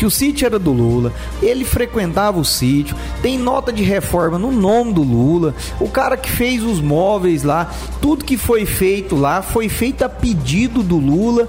que 0.00 0.06
o 0.06 0.10
sítio 0.10 0.46
era 0.46 0.58
do 0.58 0.72
Lula, 0.72 1.12
ele 1.42 1.62
frequentava 1.62 2.40
o 2.40 2.44
sítio, 2.44 2.96
tem 3.20 3.36
nota 3.36 3.70
de 3.70 3.82
reforma 3.82 4.38
no 4.38 4.50
nome 4.50 4.94
do 4.94 5.02
Lula, 5.02 5.54
o 5.78 5.90
cara 5.90 6.16
que 6.16 6.30
fez 6.30 6.62
os 6.62 6.80
móveis 6.80 7.42
lá, 7.42 7.70
tudo 8.00 8.24
que 8.24 8.38
foi 8.38 8.64
feito 8.64 9.14
lá 9.14 9.42
foi 9.42 9.68
feito 9.68 10.02
a 10.02 10.08
pedido 10.08 10.82
do 10.82 10.96
Lula. 10.96 11.46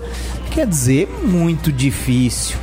Quer 0.51 0.67
dizer, 0.67 1.07
muito 1.23 1.71
difícil 1.71 2.57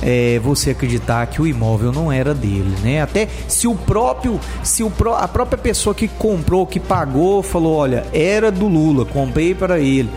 é, 0.00 0.38
você 0.38 0.70
acreditar 0.70 1.26
que 1.26 1.42
o 1.42 1.48
imóvel 1.48 1.90
não 1.90 2.12
era 2.12 2.32
dele, 2.32 2.72
né? 2.80 3.02
Até 3.02 3.28
se 3.48 3.66
o 3.66 3.74
próprio, 3.74 4.38
se 4.62 4.84
o 4.84 4.92
a 5.16 5.26
própria 5.26 5.58
pessoa 5.58 5.96
que 5.96 6.06
comprou, 6.06 6.64
que 6.64 6.78
pagou, 6.78 7.42
falou, 7.42 7.74
olha, 7.74 8.06
era 8.12 8.52
do 8.52 8.68
Lula, 8.68 9.04
comprei 9.04 9.52
para 9.52 9.80
ele, 9.80 10.10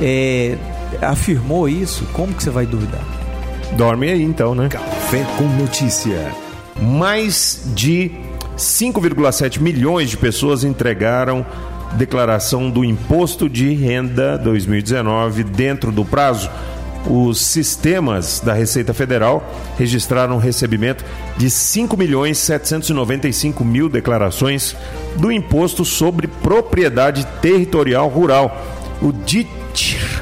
é, 0.00 0.56
afirmou 1.00 1.68
isso, 1.68 2.06
como 2.12 2.32
que 2.32 2.44
você 2.44 2.50
vai 2.50 2.64
duvidar? 2.64 3.21
Dorme 3.76 4.10
aí 4.10 4.22
então, 4.22 4.54
né? 4.54 4.68
Café 4.68 5.24
com 5.36 5.44
notícia. 5.44 6.32
Mais 6.80 7.62
de 7.74 8.10
5,7 8.56 9.60
milhões 9.60 10.10
de 10.10 10.16
pessoas 10.16 10.64
entregaram 10.64 11.44
declaração 11.92 12.70
do 12.70 12.84
Imposto 12.84 13.48
de 13.48 13.74
Renda 13.74 14.38
2019 14.38 15.44
dentro 15.44 15.92
do 15.92 16.04
prazo 16.04 16.50
os 17.06 17.40
sistemas 17.40 18.40
da 18.40 18.52
Receita 18.52 18.94
Federal 18.94 19.44
registraram 19.76 20.38
recebimento 20.38 21.04
de 21.36 21.50
5 21.50 21.96
milhões 21.96 22.38
795 22.38 23.64
mil 23.64 23.88
declarações 23.88 24.76
do 25.16 25.32
Imposto 25.32 25.84
sobre 25.84 26.26
Propriedade 26.26 27.26
Territorial 27.40 28.08
Rural, 28.08 28.56
o 29.00 29.12
DIT 29.12 29.61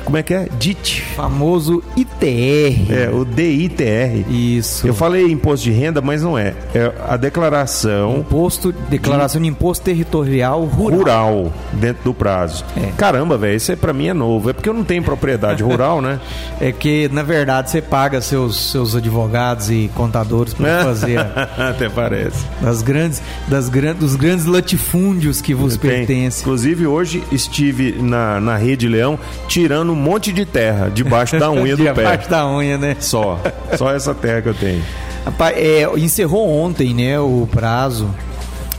como 0.04 0.16
é 0.16 0.22
que 0.22 0.34
é? 0.34 0.48
DIT. 0.58 1.02
Famoso 1.14 1.82
ITR. 1.96 2.92
É, 2.92 3.10
o 3.12 3.24
DITR. 3.24 4.28
Isso. 4.28 4.86
Eu 4.86 4.94
falei 4.94 5.30
imposto 5.30 5.64
de 5.64 5.70
renda, 5.70 6.00
mas 6.00 6.22
não 6.22 6.36
é. 6.36 6.54
É 6.74 6.92
a 7.08 7.16
declaração. 7.16 8.18
Imposto, 8.18 8.72
declaração 8.72 9.40
de, 9.40 9.46
de 9.46 9.50
imposto 9.52 9.84
territorial 9.84 10.64
rural. 10.64 10.98
Rural, 10.98 11.52
dentro 11.72 12.04
do 12.04 12.14
prazo. 12.14 12.64
É. 12.76 12.90
Caramba, 12.96 13.36
velho, 13.38 13.56
isso 13.56 13.70
aí 13.70 13.76
pra 13.76 13.92
mim 13.92 14.08
é 14.08 14.14
novo. 14.14 14.50
É 14.50 14.52
porque 14.52 14.68
eu 14.68 14.74
não 14.74 14.84
tenho 14.84 15.02
propriedade 15.02 15.62
rural, 15.62 16.00
né? 16.00 16.20
É 16.60 16.72
que, 16.72 17.08
na 17.10 17.22
verdade, 17.22 17.70
você 17.70 17.80
paga 17.80 18.20
seus, 18.20 18.70
seus 18.70 18.94
advogados 18.94 19.70
e 19.70 19.90
contadores 19.94 20.52
pra 20.52 20.84
fazer. 20.84 21.18
Até 21.18 21.88
parece. 21.88 22.44
Das 22.60 22.82
grandes, 22.82 23.22
das 23.48 23.68
grandes, 23.68 24.00
dos 24.00 24.16
grandes 24.16 24.44
latifúndios 24.44 25.40
que 25.40 25.54
vos 25.54 25.76
Tem. 25.76 25.90
pertencem. 25.90 26.42
Inclusive, 26.42 26.86
hoje 26.86 27.22
estive 27.32 27.92
na, 27.92 28.40
na 28.40 28.56
Rede 28.56 28.88
Leão 28.88 29.18
tirando 29.48 29.92
um 29.92 29.96
monte 29.96 30.32
de 30.32 30.44
terra 30.44 30.90
debaixo 30.90 31.38
da 31.38 31.50
unha 31.50 31.76
do 31.76 31.84
pé. 31.84 31.92
Debaixo 31.92 32.30
da 32.30 32.46
unha, 32.48 32.78
né? 32.78 32.96
Só. 33.00 33.40
Só 33.76 33.90
essa 33.92 34.14
terra 34.14 34.42
que 34.42 34.48
eu 34.48 34.54
tenho. 34.54 34.82
Rapaz, 35.24 35.56
é, 35.56 35.86
encerrou 35.98 36.48
ontem, 36.48 36.94
né, 36.94 37.20
o 37.20 37.46
prazo 37.50 38.14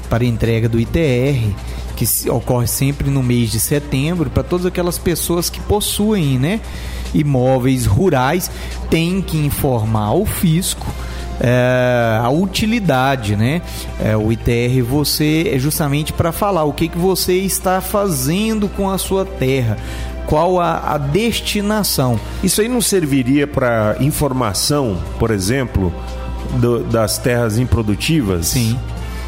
para 0.09 0.25
entrega 0.25 0.67
do 0.67 0.79
ITR, 0.79 1.53
que 1.95 2.29
ocorre 2.29 2.67
sempre 2.67 3.09
no 3.09 3.21
mês 3.21 3.51
de 3.51 3.59
setembro, 3.59 4.29
para 4.29 4.43
todas 4.43 4.65
aquelas 4.65 4.97
pessoas 4.97 5.49
que 5.49 5.61
possuem, 5.61 6.39
né, 6.39 6.59
imóveis 7.13 7.85
rurais, 7.85 8.49
tem 8.89 9.21
que 9.21 9.37
informar 9.37 10.13
o 10.13 10.25
fisco 10.25 10.87
é, 11.43 12.19
a 12.21 12.29
utilidade, 12.29 13.35
né? 13.35 13.63
É, 13.99 14.15
o 14.15 14.31
ITR 14.31 14.83
você 14.87 15.51
é 15.53 15.57
justamente 15.57 16.13
para 16.13 16.31
falar 16.31 16.63
o 16.63 16.71
que, 16.71 16.87
que 16.87 16.97
você 16.97 17.33
está 17.33 17.81
fazendo 17.81 18.69
com 18.69 18.89
a 18.89 18.97
sua 18.99 19.25
terra 19.25 19.77
qual 20.25 20.59
a, 20.59 20.93
a, 20.93 20.97
destinação. 20.97 22.19
Isso 22.43 22.61
aí 22.61 22.67
não 22.67 22.81
serviria 22.81 23.45
para 23.47 23.97
informação, 23.99 24.97
por 25.19 25.31
exemplo, 25.31 25.93
do, 26.59 26.83
das 26.83 27.17
terras 27.17 27.57
improdutivas? 27.57 28.47
Sim. 28.47 28.77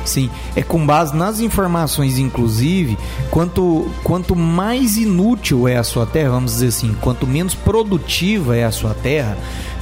Sim, 0.05 0.29
é 0.53 0.61
com 0.61 0.85
base 0.85 1.15
nas 1.15 1.39
informações, 1.39 2.17
inclusive, 2.17 2.97
quanto, 3.31 3.89
quanto 4.03 4.35
mais 4.35 4.97
inútil 4.97 5.65
é 5.65 5.77
a 5.77 5.83
sua 5.83 6.05
terra, 6.05 6.31
vamos 6.31 6.51
dizer 6.53 6.67
assim, 6.67 6.93
quanto 6.99 7.25
menos 7.25 7.55
produtiva 7.55 8.55
é 8.55 8.65
a 8.65 8.71
sua 8.71 8.93
terra, 8.93 9.37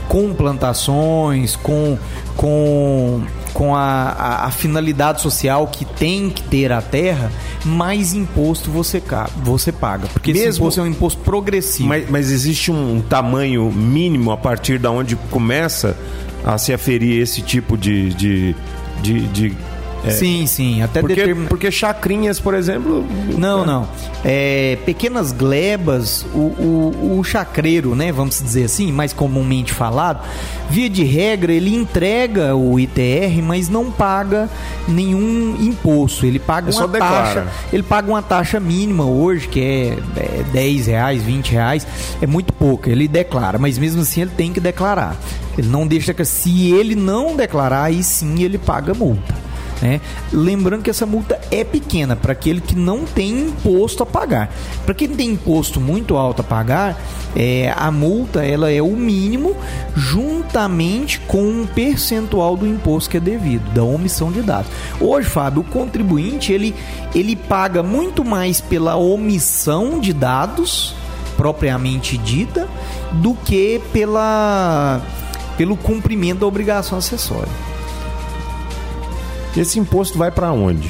com 0.08 0.34
plantações, 0.34 1.56
com, 1.56 1.98
com, 2.36 3.22
com 3.54 3.76
a, 3.76 4.10
a, 4.10 4.46
a, 4.46 4.52
finalidade 4.52 5.22
social 5.22 5.68
que 5.68 5.86
tem 5.86 6.30
que 6.30 6.44
ter 6.44 6.72
a 6.72 6.82
terra, 6.82 7.32
mais 7.64 8.14
imposto 8.14 8.70
você, 8.70 9.02
você 9.38 9.72
paga. 9.72 10.08
Porque 10.08 10.34
Mesmo, 10.34 10.50
esse 10.50 10.60
imposto 10.60 10.80
é 10.80 10.84
um 10.84 10.88
imposto 10.88 11.22
progressivo. 11.22 11.90
Mas, 11.90 12.10
mas 12.10 12.32
existe 12.32 12.72
um 12.72 13.02
tamanho 13.02 13.72
mínimo 13.72 14.32
a 14.32 14.38
partir 14.38 14.80
da 14.80 14.92
onde 14.92 15.16
começa 15.16 15.98
a 16.44 16.58
se 16.58 16.74
aferir 16.74 17.22
esse 17.22 17.42
tipo 17.42 17.78
de, 17.78 18.14
de, 18.14 18.56
de, 19.02 19.28
de 19.28 19.58
é. 20.04 20.10
Sim, 20.10 20.46
sim. 20.48 20.82
Até 20.82 21.00
porque, 21.00 21.16
determin... 21.16 21.46
porque 21.46 21.72
chacrinhas, 21.72 22.40
por 22.40 22.54
exemplo. 22.54 23.06
Não, 23.38 23.64
é. 23.64 23.66
não. 23.66 23.90
É, 24.24 24.78
pequenas 24.86 25.32
glebas, 25.32 26.26
o, 26.34 26.38
o, 26.38 27.18
o, 27.20 27.24
chacreiro, 27.24 27.96
né? 27.96 28.12
Vamos 28.12 28.42
dizer 28.42 28.66
assim, 28.66 28.92
mais 28.92 29.14
comumente 29.14 29.72
falado, 29.72 30.24
via 30.70 30.90
de 30.90 31.04
regra, 31.04 31.54
ele 31.54 31.76
entrega 31.76 32.56
o 32.56 32.80
ITR, 32.80 33.42
mas 33.44 33.70
não 33.70 33.92
paga 33.92 34.50
nenhum 34.88 35.56
imposto. 35.60 36.26
Ele 36.26 36.40
paga 36.40 36.72
uma 36.72 36.88
taxa. 36.88 37.48
Ele 37.72 37.84
paga 37.84 38.10
uma 38.10 38.22
taxa 38.22 38.60
mínima 38.60 39.06
hoje, 39.06 39.48
que 39.48 39.62
é, 39.62 39.98
é 40.18 40.44
10 40.52 40.88
reais, 40.88 41.24
20 41.24 41.52
reais. 41.52 41.88
É 42.22 42.28
muito 42.28 42.54
pouco. 42.54 42.90
Ele 42.90 43.08
declara, 43.08 43.60
mas 43.60 43.78
mesmo 43.78 44.02
assim 44.02 44.22
ele 44.22 44.32
tem 44.32 44.52
que 44.52 44.60
declarar. 44.60 45.16
Ele 45.58 45.68
não 45.68 45.86
deixa 45.86 46.14
que. 46.14 46.26
Se 46.26 46.72
ele 46.72 46.96
não 46.96 47.36
declarar, 47.36 47.84
aí 47.84 48.04
sim 48.04 48.42
ele 48.42 48.58
paga 48.58 48.94
multa. 48.94 49.51
Né? 49.82 50.00
Lembrando 50.32 50.84
que 50.84 50.90
essa 50.90 51.06
multa 51.06 51.40
é 51.50 51.64
pequena 51.64 52.16
para 52.16 52.34
aquele 52.34 52.62
que 52.62 52.76
não 52.76 53.04
tem 53.04 53.48
imposto 53.48 54.04
a 54.04 54.06
pagar. 54.06 54.54
Para 54.86 54.94
quem 54.94 55.10
tem 55.10 55.32
imposto 55.32 55.82
muito 55.82 56.16
alto 56.16 56.42
a 56.42 56.44
pagar, 56.44 57.02
é, 57.36 57.74
a 57.76 57.90
multa 57.92 58.46
ela 58.46 58.72
é 58.72 58.82
o 58.82 58.96
mínimo 58.96 59.56
juntamente 59.96 61.20
com 61.22 61.42
um 61.42 61.66
percentual 61.66 62.56
do 62.56 62.68
imposto 62.68 63.10
que 63.10 63.18
é 63.18 63.20
devido, 63.20 63.74
da 63.74 63.84
omissão 63.84 64.32
de 64.32 64.42
dados. 64.42 64.72
Hoje, 65.00 65.28
Fábio, 65.28 65.62
o 65.62 65.66
contribuinte 65.66 66.54
ele, 66.54 66.76
ele 67.16 67.36
paga 67.36 67.82
muito 67.82 68.24
mais 68.24 68.62
pela 68.62 68.96
omissão 68.96 70.00
de 70.00 70.14
dados 70.14 70.94
propriamente 71.36 72.20
dita 72.20 72.70
do 73.14 73.34
que 73.34 73.82
pela 73.92 75.02
pelo 75.58 75.76
cumprimento 75.76 76.40
da 76.40 76.46
obrigação 76.46 76.98
acessória. 76.98 77.71
Esse 79.56 79.80
imposto 79.80 80.18
vai 80.18 80.32
para 80.32 80.52
onde? 80.52 80.90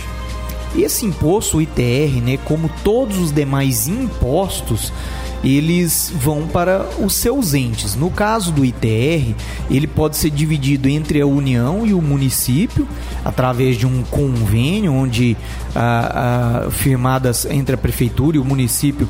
Esse 0.75 1.05
imposto, 1.05 1.57
o 1.57 1.61
ITR, 1.61 2.21
né, 2.23 2.37
como 2.37 2.69
todos 2.83 3.17
os 3.17 3.31
demais 3.31 3.87
impostos, 3.87 4.93
eles 5.43 6.11
vão 6.15 6.47
para 6.47 6.85
os 6.99 7.13
seus 7.13 7.53
entes. 7.53 7.95
No 7.95 8.09
caso 8.09 8.51
do 8.51 8.63
ITR, 8.63 9.35
ele 9.69 9.87
pode 9.87 10.17
ser 10.17 10.29
dividido 10.29 10.87
entre 10.87 11.21
a 11.21 11.25
União 11.25 11.85
e 11.85 11.93
o 11.93 12.01
município, 12.01 12.87
através 13.25 13.77
de 13.77 13.87
um 13.87 14.03
convênio, 14.03 14.93
onde 14.93 15.35
ah, 15.75 16.65
ah, 16.67 16.71
firmadas 16.71 17.45
entre 17.45 17.75
a 17.75 17.77
prefeitura 17.77 18.37
e 18.37 18.39
o 18.39 18.45
município 18.45 19.07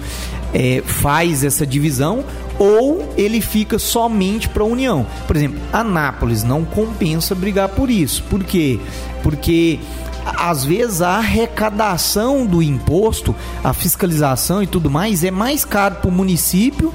é, 0.54 0.82
faz 0.86 1.44
essa 1.44 1.66
divisão, 1.66 2.24
ou 2.58 3.14
ele 3.18 3.42
fica 3.42 3.80
somente 3.80 4.48
para 4.48 4.64
a 4.64 4.66
União. 4.66 5.06
Por 5.28 5.36
exemplo, 5.36 5.60
Anápolis 5.74 6.44
não 6.44 6.64
compensa 6.64 7.34
brigar 7.34 7.70
por 7.70 7.90
isso. 7.90 8.24
Por 8.30 8.44
quê? 8.44 8.80
Porque 9.24 9.80
às 10.26 10.64
vezes 10.64 11.02
a 11.02 11.18
arrecadação 11.18 12.46
do 12.46 12.62
imposto, 12.62 13.36
a 13.64 13.74
fiscalização 13.74 14.62
e 14.62 14.68
tudo 14.68 14.90
mais 14.90 15.24
é 15.24 15.32
mais 15.32 15.66
caro 15.66 15.96
para 15.96 16.10
o 16.10 16.12
município 16.12 16.94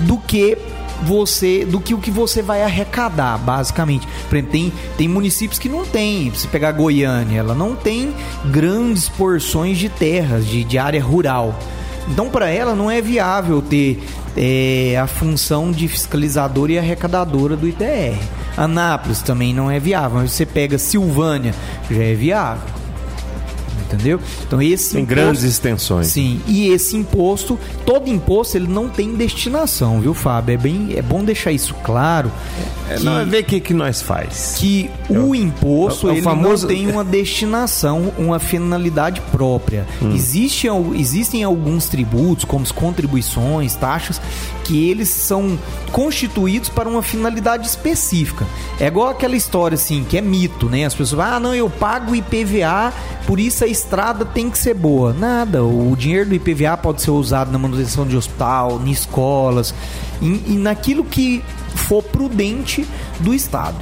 do 0.00 0.18
que 0.18 0.58
você 1.02 1.64
do 1.64 1.80
que 1.80 1.94
o 1.94 1.98
que 1.98 2.10
você 2.10 2.42
vai 2.42 2.62
arrecadar, 2.62 3.38
basicamente. 3.38 4.06
Por 4.28 4.36
exemplo, 4.36 4.52
tem, 4.52 4.72
tem 4.96 5.08
municípios 5.08 5.58
que 5.58 5.68
não 5.68 5.84
tem. 5.84 6.32
Se 6.34 6.46
pegar 6.48 6.72
Goiânia, 6.72 7.40
ela 7.40 7.54
não 7.54 7.74
tem 7.74 8.14
grandes 8.46 9.08
porções 9.08 9.78
de 9.78 9.88
terras, 9.88 10.46
de, 10.46 10.64
de 10.64 10.78
área 10.78 11.02
rural. 11.02 11.58
Então, 12.08 12.28
para 12.28 12.48
ela, 12.48 12.74
não 12.74 12.90
é 12.90 13.00
viável 13.00 13.62
ter 13.62 14.02
é, 14.36 14.96
a 15.00 15.06
função 15.06 15.70
de 15.70 15.86
fiscalizadora 15.88 16.72
e 16.72 16.78
arrecadadora 16.78 17.56
do 17.56 17.68
ITR. 17.68 18.18
Anápolis 18.56 19.22
também 19.22 19.54
não 19.54 19.70
é 19.70 19.78
viável. 19.78 20.18
Mas 20.18 20.32
você 20.32 20.46
pega 20.46 20.78
Silvânia, 20.78 21.54
já 21.90 22.02
é 22.02 22.14
viável 22.14 22.81
entendeu? 23.94 24.20
Então 24.46 24.60
esse 24.60 24.96
imposto, 24.98 25.14
grandes 25.14 25.42
extensões. 25.42 26.06
Sim, 26.08 26.40
e 26.46 26.68
esse 26.68 26.96
imposto, 26.96 27.58
todo 27.84 28.08
imposto 28.08 28.56
ele 28.56 28.68
não 28.68 28.88
tem 28.88 29.14
destinação, 29.14 30.00
viu, 30.00 30.14
Fábio? 30.14 30.54
É 30.54 30.56
bem, 30.56 30.94
é 30.96 31.02
bom 31.02 31.24
deixar 31.24 31.52
isso 31.52 31.74
claro. 31.82 32.30
É, 32.88 32.96
que, 32.96 33.04
não 33.04 33.18
é 33.18 33.24
ver 33.24 33.42
o 33.42 33.44
que 33.44 33.60
que 33.60 33.74
nós 33.74 34.02
faz. 34.02 34.56
Que 34.58 34.90
é 35.08 35.18
o, 35.18 35.34
imposto 35.34 36.08
é 36.08 36.12
o, 36.12 36.14
ele 36.14 36.22
famoso... 36.22 36.66
não 36.66 36.74
tem 36.74 36.88
uma 36.88 37.04
destinação, 37.04 38.12
uma 38.18 38.38
finalidade 38.38 39.20
própria. 39.32 39.86
Hum. 40.00 40.14
Existe, 40.14 40.66
existem 40.94 41.42
alguns 41.42 41.86
tributos, 41.86 42.44
como 42.44 42.62
as 42.62 42.72
contribuições, 42.72 43.74
taxas, 43.74 44.20
que 44.64 44.88
eles 44.88 45.08
são 45.08 45.58
constituídos 45.90 46.68
para 46.68 46.88
uma 46.88 47.02
finalidade 47.02 47.66
específica. 47.66 48.46
É 48.80 48.86
igual 48.86 49.08
aquela 49.08 49.36
história 49.36 49.74
assim, 49.74 50.04
que 50.04 50.16
é 50.16 50.20
mito, 50.20 50.68
né? 50.68 50.84
As 50.84 50.94
pessoas 50.94 51.20
falam, 51.20 51.36
ah, 51.36 51.40
não, 51.40 51.54
eu 51.54 51.68
pago 51.68 52.14
IPVA, 52.14 52.92
por 53.26 53.38
isso 53.38 53.64
a 53.64 53.66
estrada 53.82 54.24
tem 54.24 54.48
que 54.48 54.56
ser 54.56 54.74
boa. 54.74 55.12
Nada, 55.12 55.62
o 55.62 55.94
dinheiro 55.96 56.30
do 56.30 56.34
IPVA 56.34 56.76
pode 56.76 57.02
ser 57.02 57.10
usado 57.10 57.50
na 57.50 57.58
manutenção 57.58 58.06
de 58.06 58.16
hospital, 58.16 58.80
em 58.84 58.90
escolas, 58.90 59.74
e, 60.20 60.56
naquilo 60.56 61.04
que 61.04 61.42
for 61.74 62.02
prudente 62.02 62.86
do 63.20 63.34
Estado. 63.34 63.76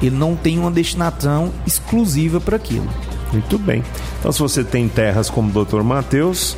Ele 0.00 0.14
não 0.14 0.36
tem 0.36 0.58
uma 0.58 0.70
destinação 0.70 1.52
exclusiva 1.66 2.40
para 2.40 2.56
aquilo. 2.56 2.88
Muito 3.32 3.58
bem. 3.58 3.82
Então, 4.18 4.30
se 4.30 4.38
você 4.38 4.62
tem 4.62 4.88
terras 4.88 5.30
como 5.30 5.48
o 5.48 5.64
Dr. 5.64 5.82
Matheus, 5.82 6.56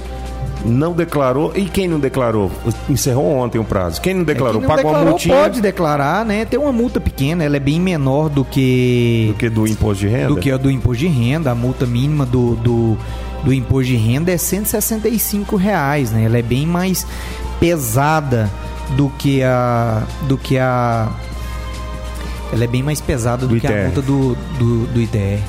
não 0.65 0.93
declarou. 0.93 1.53
E 1.55 1.65
quem 1.65 1.87
não 1.89 1.99
declarou? 2.01 2.51
Encerrou 2.89 3.37
ontem 3.37 3.59
o 3.59 3.65
prazo. 3.65 4.01
Quem 4.01 4.15
não 4.15 4.25
declarou? 4.25 4.57
É, 4.57 4.61
quem 4.61 4.63
não 4.63 4.69
Paga 4.69 4.83
declarou, 4.83 5.03
uma 5.03 5.11
multinha. 5.11 5.35
pode 5.35 5.61
declarar, 5.61 6.25
né? 6.25 6.45
Tem 6.45 6.59
uma 6.59 6.73
multa 6.73 7.01
pequena, 7.01 7.45
ela 7.45 7.57
é 7.57 7.61
bem 7.61 7.81
menor 7.81 8.29
do 8.29 8.45
que 8.45 9.29
Do 9.33 9.35
que 9.39 9.49
do 9.49 9.67
imposto 9.67 10.07
de 10.07 10.09
renda? 10.09 10.29
do 10.29 10.37
que 10.37 10.51
a 10.51 10.57
do 10.57 10.71
imposto 10.71 10.99
de 11.01 11.09
renda. 11.09 11.51
A 11.51 11.55
multa 11.55 11.87
mínima 11.87 12.27
do, 12.27 12.57
do, 12.57 12.97
do 13.45 13.53
imposto 13.53 13.87
de 13.93 13.97
renda 13.97 14.31
é 14.33 14.37
165 14.37 15.57
reais, 15.57 16.11
né? 16.11 16.25
Ela 16.25 16.39
é 16.39 16.43
bem 16.43 16.67
mais 16.67 17.07
pesada 17.61 18.51
do 18.97 19.09
que 19.19 19.43
a 19.43 20.03
do 20.29 20.39
que 20.39 20.59
a 20.59 21.09
ela 22.53 22.65
é 22.65 22.67
bem 22.67 22.83
mais 22.83 23.01
pesada 23.01 23.47
do, 23.47 23.55
Do 23.55 23.61
que 23.61 23.67
a 23.67 23.85
multa 23.85 24.01
do, 24.01 24.35
do, 24.59 24.87
do 24.87 25.01
ITR. 25.03 25.41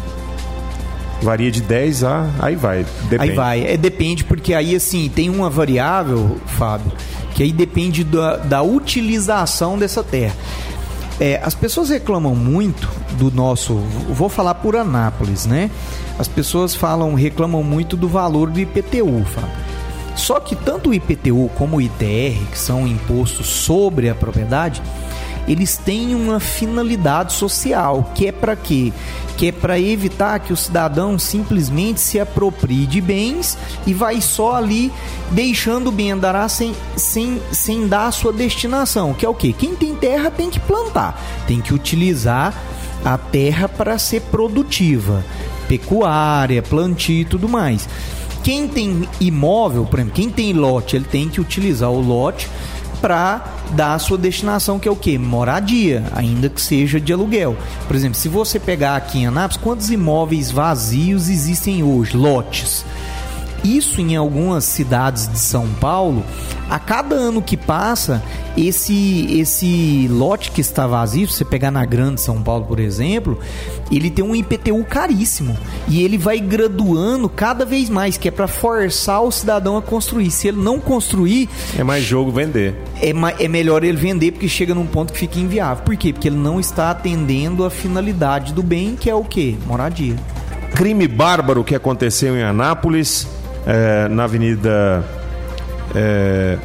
Varia 1.22 1.52
de 1.52 1.62
10 1.62 2.04
a. 2.04 2.30
Aí 2.40 2.56
vai. 2.56 2.86
Depende. 3.10 3.32
Aí 3.32 3.36
vai. 3.36 3.66
É, 3.66 3.78
depende, 3.78 4.24
porque 4.24 4.54
aí 4.54 4.76
assim, 4.76 5.10
tem 5.10 5.30
uma 5.30 5.50
variável, 5.50 6.38
Fábio, 6.46 6.92
que 7.36 7.44
aí 7.44 7.52
depende 7.52 8.04
da, 8.04 8.38
da 8.38 8.62
utilização 8.62 9.78
dessa 9.78 10.04
terra. 10.04 10.36
É, 11.20 11.42
as 11.44 11.54
pessoas 11.54 11.90
reclamam 11.90 12.34
muito 12.34 12.90
do 13.18 13.30
nosso. 13.30 13.76
Vou 14.10 14.30
falar 14.30 14.56
por 14.56 14.76
Anápolis, 14.78 15.46
né? 15.46 15.70
As 16.18 16.28
pessoas 16.28 16.74
falam, 16.74 17.14
reclamam 17.14 17.62
muito 17.62 17.98
do 17.98 18.08
valor 18.08 18.50
do 18.50 18.60
IPTU, 18.60 19.26
Fábio. 19.26 19.70
Só 20.16 20.40
que 20.40 20.56
tanto 20.56 20.90
o 20.90 20.94
IPTU 20.94 21.50
como 21.56 21.78
o 21.78 21.82
ITR, 21.82 22.46
que 22.52 22.58
são 22.58 22.86
impostos 22.88 23.48
sobre 23.48 24.10
a 24.10 24.16
propriedade, 24.16 24.82
eles 25.48 25.78
têm 25.78 26.16
uma 26.16 26.40
finalidade 26.40 27.34
social, 27.34 28.12
que 28.14 28.28
é 28.28 28.32
para 28.32 28.56
quê? 28.56 28.94
Que 29.38 29.48
é 29.48 29.52
para 29.52 29.80
evitar 29.80 30.40
que 30.40 30.52
o 30.52 30.58
cidadão 30.58 31.18
simplesmente 31.18 32.00
se 32.00 32.20
aproprie 32.20 32.86
de 32.86 33.02
bens 33.02 33.58
e 33.88 33.94
vai 33.94 34.22
só 34.22 34.56
ali 34.56 34.92
deixando 35.32 35.88
o 35.88 35.92
bem 35.92 36.12
andar 36.12 36.50
sem, 36.50 36.76
sem, 36.96 37.42
sem 37.52 37.88
dar 37.88 38.08
a 38.08 38.12
sua 38.12 38.34
destinação, 38.34 39.14
que 39.14 39.26
é 39.26 39.30
o 39.30 39.34
quê? 39.34 39.54
Quem 39.58 39.76
tem 39.76 39.96
terra 39.96 40.30
tem 40.30 40.50
que 40.50 40.60
plantar, 40.60 41.20
tem 41.48 41.62
que 41.62 41.74
utilizar 41.74 42.54
a 43.04 43.18
terra 43.18 43.70
para 43.70 43.98
ser 43.98 44.22
produtiva, 44.24 45.24
pecuária, 45.68 46.62
plantio 46.62 47.22
e 47.22 47.26
tudo 47.26 47.48
mais. 47.48 47.88
Quem 48.44 48.68
tem 48.68 49.08
imóvel, 49.20 49.86
por 49.86 50.00
exemplo, 50.00 50.16
quem 50.16 50.30
tem 50.30 50.54
lote, 50.54 50.96
ele 50.96 51.06
tem 51.06 51.30
que 51.30 51.42
utilizar 51.42 51.92
o 51.92 52.00
lote 52.00 52.50
para 53.02 53.44
dar 53.72 53.94
a 53.94 54.00
sua 54.00 54.18
destinação, 54.18 54.80
que 54.80 54.88
é 54.88 54.92
o 54.92 54.96
quê? 54.96 55.18
Moradia, 55.18 56.04
ainda 56.16 56.50
que 56.50 56.62
seja 56.62 57.00
de 57.00 57.14
aluguel. 57.14 57.58
Por 57.88 57.96
exemplo, 57.96 58.18
se 58.18 58.28
você 58.28 58.60
pegar 58.60 58.96
aqui 58.96 59.20
em 59.20 59.28
Anápolis, 59.28 59.58
quantos 59.58 59.90
imóveis 59.90 60.52
vazios 60.52 61.30
existem 61.30 61.84
hoje? 61.84 62.16
Lotes. 62.16 62.86
Isso 63.64 64.00
em 64.02 64.16
algumas 64.16 64.64
cidades 64.64 65.28
de 65.28 65.38
São 65.40 65.68
Paulo, 65.82 66.24
a 66.70 66.80
cada 66.80 67.16
ano 67.16 67.42
que 67.42 67.58
passa, 67.58 68.24
esse 68.58 69.28
esse 69.40 70.08
lote 70.10 70.52
que 70.52 70.62
está 70.62 70.88
vazio, 70.88 71.28
se 71.28 71.34
você 71.38 71.46
pegar 71.46 71.72
na 71.72 71.86
Grande 71.86 72.22
São 72.22 72.42
Paulo, 72.42 72.66
por 72.66 72.80
exemplo, 72.80 73.40
ele 73.92 74.10
tem 74.10 74.24
um 74.24 74.36
IPTU 74.36 74.84
caríssimo 74.84 75.58
e 75.88 76.04
ele 76.04 76.18
vai 76.18 76.40
graduando 76.40 77.28
cada 77.30 77.66
vez 77.66 77.90
mais, 77.90 78.18
que 78.18 78.28
é 78.28 78.32
para 78.32 78.48
forçar 78.48 79.22
o 79.24 79.32
cidadão 79.32 79.78
a 79.78 79.82
construir. 79.82 80.32
Se 80.32 80.48
ele 80.48 80.62
não 80.62 80.80
construir, 80.80 81.50
É 81.78 81.84
mais 81.84 82.04
jogo 82.04 82.32
vender. 82.32 82.76
é, 83.02 83.12
é 83.44 83.48
melhor 83.48 83.84
ele 83.84 83.98
vender 83.98 84.32
porque 84.32 84.48
chega 84.48 84.74
num 84.76 84.86
ponto 84.86 85.12
que 85.14 85.20
fica 85.20 85.40
inviável. 85.40 85.84
Por 85.84 85.96
quê? 85.98 86.14
Porque 86.14 86.28
ele 86.28 86.38
não 86.38 86.60
está 86.60 86.92
atendendo 86.92 87.66
a 87.66 87.70
finalidade 87.70 88.54
do 88.54 88.64
bem, 88.64 88.96
que 88.96 89.10
é 89.10 89.16
o 89.16 89.24
quê? 89.24 89.56
Moradia. 89.66 90.16
Crime 90.76 91.08
bárbaro 91.08 91.64
que 91.64 91.74
aconteceu 91.76 92.38
em 92.38 92.44
Anápolis, 92.44 93.28
é, 93.66 94.08
na 94.10 94.24
Avenida 94.26 95.04
é, 95.96 96.58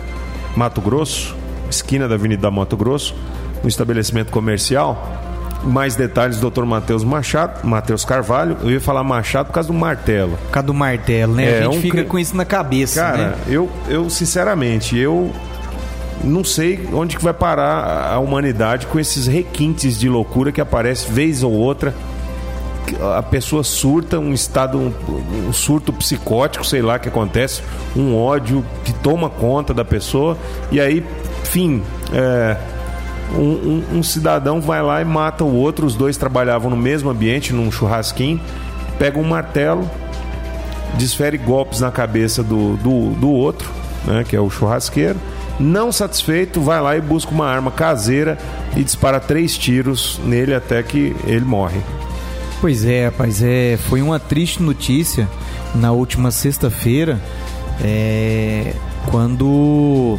Mato 0.57 0.81
Grosso, 0.81 1.35
esquina 1.71 2.09
da 2.09 2.15
Avenida 2.15 2.51
Mato 2.51 2.77
Grosso, 2.77 3.15
no 3.63 3.69
estabelecimento 3.69 4.31
comercial. 4.31 5.21
Mais 5.63 5.97
detalhes, 5.97 6.39
Dr. 6.39 6.65
Matheus 6.67 7.03
Machado, 7.03 7.67
Matheus 7.67 8.05
Carvalho. 8.05 8.59
Eu 8.63 8.71
ia 8.71 8.81
falar 8.81 9.03
Machado 9.03 9.47
por 9.47 9.53
causa 9.55 9.69
do 9.69 9.73
martelo. 9.75 10.33
Por 10.37 10.51
causa 10.51 10.67
do 10.67 10.75
martelo, 10.75 11.33
né? 11.35 11.45
É, 11.45 11.59
a 11.61 11.63
gente 11.65 11.79
um 11.79 11.81
fica 11.81 11.97
cri- 11.99 12.07
com 12.07 12.19
isso 12.19 12.37
na 12.37 12.45
cabeça, 12.45 13.01
Cara, 13.01 13.17
né? 13.29 13.35
eu, 13.49 13.71
eu 13.89 14.11
sinceramente, 14.11 14.95
eu 14.99 15.33
não 16.23 16.45
sei 16.45 16.87
onde 16.93 17.17
que 17.17 17.25
vai 17.25 17.33
parar 17.33 18.11
a 18.13 18.19
humanidade 18.19 18.87
com 18.89 19.01
esses 19.01 19.27
requintes 19.27 19.99
de 19.99 20.07
loucura 20.07 20.53
que 20.53 20.61
aparece 20.61 21.11
vez 21.11 21.43
ou 21.43 21.53
outra. 21.53 21.95
A 23.17 23.23
pessoa 23.23 23.65
surta, 23.65 24.19
um 24.19 24.33
estado, 24.33 24.79
um, 24.79 24.93
um 25.49 25.53
surto 25.53 25.93
psicótico, 25.93 26.67
sei 26.67 26.83
lá 26.83 26.99
que 26.99 27.09
acontece, 27.09 27.63
um 27.97 28.15
ódio 28.17 28.65
que 28.85 28.93
toma 28.93 29.31
conta 29.31 29.73
da 29.73 29.85
pessoa, 29.85 30.37
e 30.71 30.81
aí, 30.81 31.05
enfim, 31.43 31.83
é, 32.13 32.57
um, 33.35 33.41
um- 33.41 33.85
um 33.99 34.03
cidadão 34.03 34.61
vai 34.61 34.83
lá 34.83 35.01
e 35.01 35.05
mata 35.05 35.45
o 35.45 35.55
outro, 35.55 35.87
os 35.87 35.95
dois 35.95 36.17
trabalhavam 36.17 36.71
no 36.71 36.77
mesmo 36.77 37.09
ambiente, 37.11 37.53
num 37.53 37.71
churrasquinho, 37.73 38.41
pega 38.99 39.19
um 39.19 39.25
martelo, 39.25 39.89
desfere 40.99 41.39
golpes 41.39 41.81
na 41.81 41.91
cabeça 41.91 42.43
do, 42.43 42.77
do, 42.77 43.11
do 43.19 43.31
outro, 43.31 43.69
né, 44.05 44.25
que 44.29 44.37
é 44.37 44.41
o 44.41 44.51
churrasqueiro. 44.51 45.19
Não 45.59 45.91
satisfeito, 45.93 46.61
vai 46.61 46.81
lá 46.81 46.97
e 46.97 47.01
busca 47.01 47.31
uma 47.31 47.47
arma 47.47 47.71
caseira 47.71 48.37
e 48.77 48.83
dispara 48.85 49.21
três 49.21 49.57
tiros 49.57 50.21
nele 50.25 50.53
até 50.55 50.83
que 50.83 51.15
ele 51.27 51.45
morre. 51.45 51.81
Pois 52.65 52.83
é, 52.87 53.05
rapaz, 53.05 53.43
é, 53.43 53.77
foi 53.77 54.01
uma 54.01 54.19
triste 54.19 54.63
notícia 54.63 55.29
na 55.75 55.93
última 55.93 56.31
sexta-feira, 56.31 57.21
é, 57.79 58.73
quando 59.11 60.19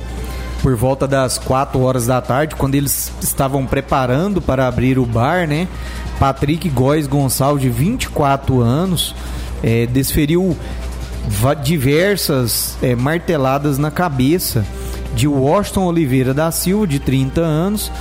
por 0.61 0.75
volta 0.75 1.07
das 1.07 1.39
4 1.39 1.81
horas 1.81 2.05
da 2.05 2.21
tarde, 2.21 2.55
quando 2.55 2.75
eles 2.75 3.11
estavam 3.19 3.65
preparando 3.65 4.43
para 4.43 4.67
abrir 4.67 4.99
o 4.99 5.07
bar, 5.07 5.47
né? 5.47 5.67
Patrick 6.19 6.69
Góes 6.69 7.07
Gonçalves, 7.07 7.63
de 7.63 7.69
24 7.71 8.61
anos, 8.61 9.15
é, 9.63 9.87
desferiu 9.87 10.55
diversas 11.63 12.77
é, 12.79 12.95
marteladas 12.95 13.79
na 13.79 13.89
cabeça 13.89 14.63
de 15.15 15.27
Washington 15.27 15.85
Oliveira 15.85 16.33
da 16.33 16.51
Silva, 16.51 16.85
de 16.85 16.99
30 16.99 17.41
anos, 17.41 17.91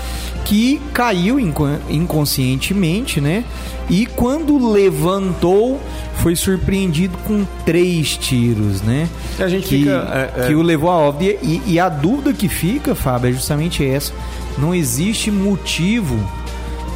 que 0.44 0.80
caiu 0.92 1.38
inco- 1.40 1.66
inconscientemente, 1.88 3.20
né? 3.20 3.44
E 3.88 4.06
quando 4.06 4.70
levantou, 4.72 5.80
foi 6.16 6.34
surpreendido 6.34 7.16
com 7.24 7.44
três 7.64 8.16
tiros, 8.16 8.82
né? 8.82 9.08
A 9.38 9.48
gente 9.48 9.66
que, 9.68 9.78
fica, 9.78 10.30
é, 10.36 10.40
é- 10.42 10.46
que 10.48 10.54
o 10.54 10.62
levou 10.62 10.90
a 10.90 10.96
óbito. 10.98 11.38
E, 11.42 11.62
e 11.66 11.78
a 11.80 11.88
dúvida 11.88 12.32
que 12.32 12.48
fica, 12.48 12.94
Fábio, 12.94 13.30
é 13.30 13.32
justamente 13.32 13.84
essa. 13.86 14.12
Não 14.58 14.74
existe 14.74 15.30
motivo 15.30 16.16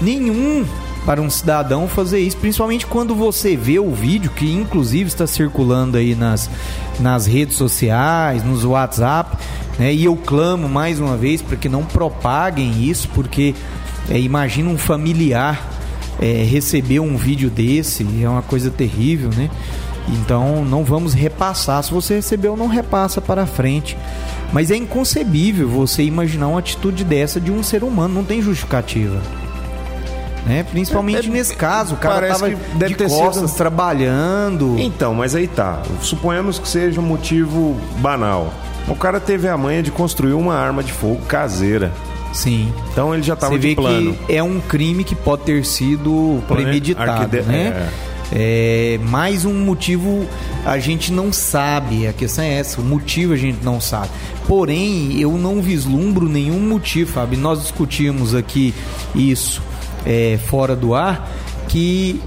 nenhum 0.00 0.64
para 1.04 1.20
um 1.20 1.30
cidadão 1.30 1.88
fazer 1.88 2.20
isso, 2.20 2.36
principalmente 2.36 2.86
quando 2.86 3.14
você 3.14 3.56
vê 3.56 3.78
o 3.78 3.90
vídeo 3.92 4.30
que 4.30 4.52
inclusive 4.52 5.08
está 5.08 5.26
circulando 5.26 5.96
aí 5.96 6.14
nas, 6.14 6.50
nas 7.00 7.26
redes 7.26 7.56
sociais, 7.56 8.44
nos 8.44 8.64
WhatsApp, 8.64 9.36
né? 9.78 9.92
E 9.92 10.04
eu 10.04 10.16
clamo 10.16 10.68
mais 10.68 11.00
uma 11.00 11.16
vez 11.16 11.40
para 11.40 11.56
que 11.56 11.68
não 11.68 11.84
propaguem 11.84 12.84
isso, 12.84 13.08
porque 13.14 13.54
é, 14.10 14.18
imagina 14.18 14.68
um 14.68 14.78
familiar 14.78 15.78
é, 16.20 16.42
receber 16.42 17.00
um 17.00 17.16
vídeo 17.16 17.48
desse, 17.48 18.06
é 18.22 18.28
uma 18.28 18.42
coisa 18.42 18.70
terrível, 18.70 19.30
né? 19.36 19.48
Então 20.08 20.64
não 20.64 20.84
vamos 20.84 21.14
repassar. 21.14 21.82
Se 21.82 21.92
você 21.92 22.14
recebeu, 22.14 22.56
não 22.56 22.66
repassa 22.66 23.20
para 23.20 23.46
frente. 23.46 23.96
Mas 24.52 24.70
é 24.70 24.76
inconcebível 24.76 25.68
você 25.68 26.02
imaginar 26.02 26.48
uma 26.48 26.58
atitude 26.58 27.04
dessa 27.04 27.40
de 27.40 27.52
um 27.52 27.62
ser 27.62 27.84
humano, 27.84 28.14
não 28.14 28.24
tem 28.24 28.40
justificativa. 28.40 29.20
Né? 30.46 30.62
Principalmente 30.62 31.26
É, 31.26 31.30
é, 31.30 31.32
nesse 31.32 31.54
caso, 31.54 31.94
o 31.94 31.98
cara 31.98 32.28
tava 32.28 32.48
que 32.50 32.56
deve 32.76 32.92
de 32.92 32.98
ter 32.98 33.08
costas 33.08 33.50
sido- 33.50 33.56
trabalhando. 33.58 34.76
Então, 34.78 35.14
mas 35.14 35.34
aí 35.34 35.46
tá. 35.46 35.82
Suponhamos 36.00 36.58
que 36.58 36.68
seja 36.68 37.00
um 37.00 37.04
motivo 37.04 37.76
banal. 37.98 38.52
O 38.86 38.94
cara 38.94 39.20
teve 39.20 39.48
a 39.48 39.56
manha 39.56 39.82
de 39.82 39.90
construir 39.90 40.32
uma 40.32 40.54
arma 40.54 40.82
de 40.82 40.92
fogo 40.92 41.20
caseira. 41.26 41.92
Sim. 42.32 42.72
Então 42.92 43.12
ele 43.14 43.22
já 43.22 43.34
estava 43.34 43.54
Você 43.54 43.58
de 43.60 43.68
vê 43.68 43.74
plano. 43.74 44.14
que 44.26 44.34
é 44.34 44.42
um 44.42 44.60
crime 44.60 45.04
que 45.04 45.14
pode 45.14 45.42
ter 45.42 45.64
sido 45.64 46.42
premeditado, 46.48 47.10
arquide- 47.10 47.42
né? 47.42 47.88
É, 48.30 48.98
mais 49.04 49.46
um 49.46 49.54
motivo 49.54 50.26
a 50.64 50.78
gente 50.78 51.10
não 51.10 51.32
sabe, 51.32 52.06
a 52.06 52.12
questão 52.12 52.44
é 52.44 52.58
essa, 52.58 52.78
o 52.80 52.84
motivo 52.84 53.32
a 53.32 53.36
gente 53.36 53.58
não 53.64 53.80
sabe. 53.80 54.08
Porém, 54.46 55.18
eu 55.18 55.32
não 55.32 55.62
vislumbro 55.62 56.28
nenhum 56.28 56.60
motivo, 56.60 57.10
Fábio. 57.12 57.38
Nós 57.38 57.62
discutimos 57.62 58.34
aqui 58.34 58.74
isso 59.14 59.62
é, 60.08 60.38
fora 60.38 60.74
do 60.74 60.94
ar, 60.94 61.28
que 61.68 62.20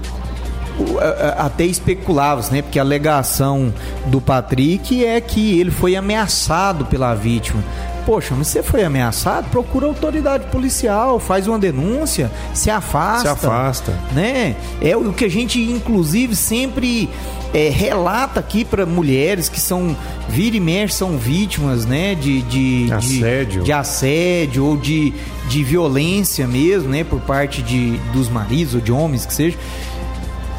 até 1.36 1.64
especulava 1.64 2.42
né? 2.50 2.62
Porque 2.62 2.78
a 2.78 2.82
alegação 2.82 3.72
do 4.06 4.20
Patrick 4.20 5.04
é 5.04 5.20
que 5.20 5.60
ele 5.60 5.70
foi 5.70 5.96
ameaçado 5.96 6.86
pela 6.86 7.14
vítima. 7.14 7.62
Poxa, 8.04 8.34
mas 8.36 8.48
você 8.48 8.62
foi 8.62 8.82
ameaçado? 8.82 9.48
Procura 9.50 9.86
autoridade 9.86 10.46
policial, 10.46 11.20
faz 11.20 11.46
uma 11.46 11.58
denúncia, 11.58 12.30
se 12.52 12.70
afasta. 12.70 13.22
Se 13.22 13.28
afasta. 13.28 13.92
Né? 14.12 14.56
É 14.80 14.96
o 14.96 15.12
que 15.12 15.24
a 15.24 15.30
gente, 15.30 15.60
inclusive, 15.60 16.34
sempre 16.34 17.08
é, 17.54 17.68
relata 17.68 18.40
aqui 18.40 18.64
para 18.64 18.84
mulheres 18.84 19.48
que 19.48 19.60
são, 19.60 19.96
vira 20.28 20.56
e 20.56 20.60
mexe, 20.60 20.94
são 20.94 21.16
vítimas, 21.16 21.86
né? 21.86 22.14
De, 22.14 22.42
de, 22.42 22.92
assédio. 22.92 23.60
De, 23.60 23.66
de 23.66 23.72
assédio 23.72 24.64
ou 24.64 24.76
de, 24.76 25.12
de 25.48 25.62
violência 25.62 26.46
mesmo, 26.46 26.88
né? 26.88 27.04
Por 27.04 27.20
parte 27.20 27.62
de, 27.62 27.98
dos 28.12 28.28
maridos 28.28 28.74
ou 28.74 28.80
de 28.80 28.90
homens 28.90 29.24
que 29.24 29.34
seja 29.34 29.56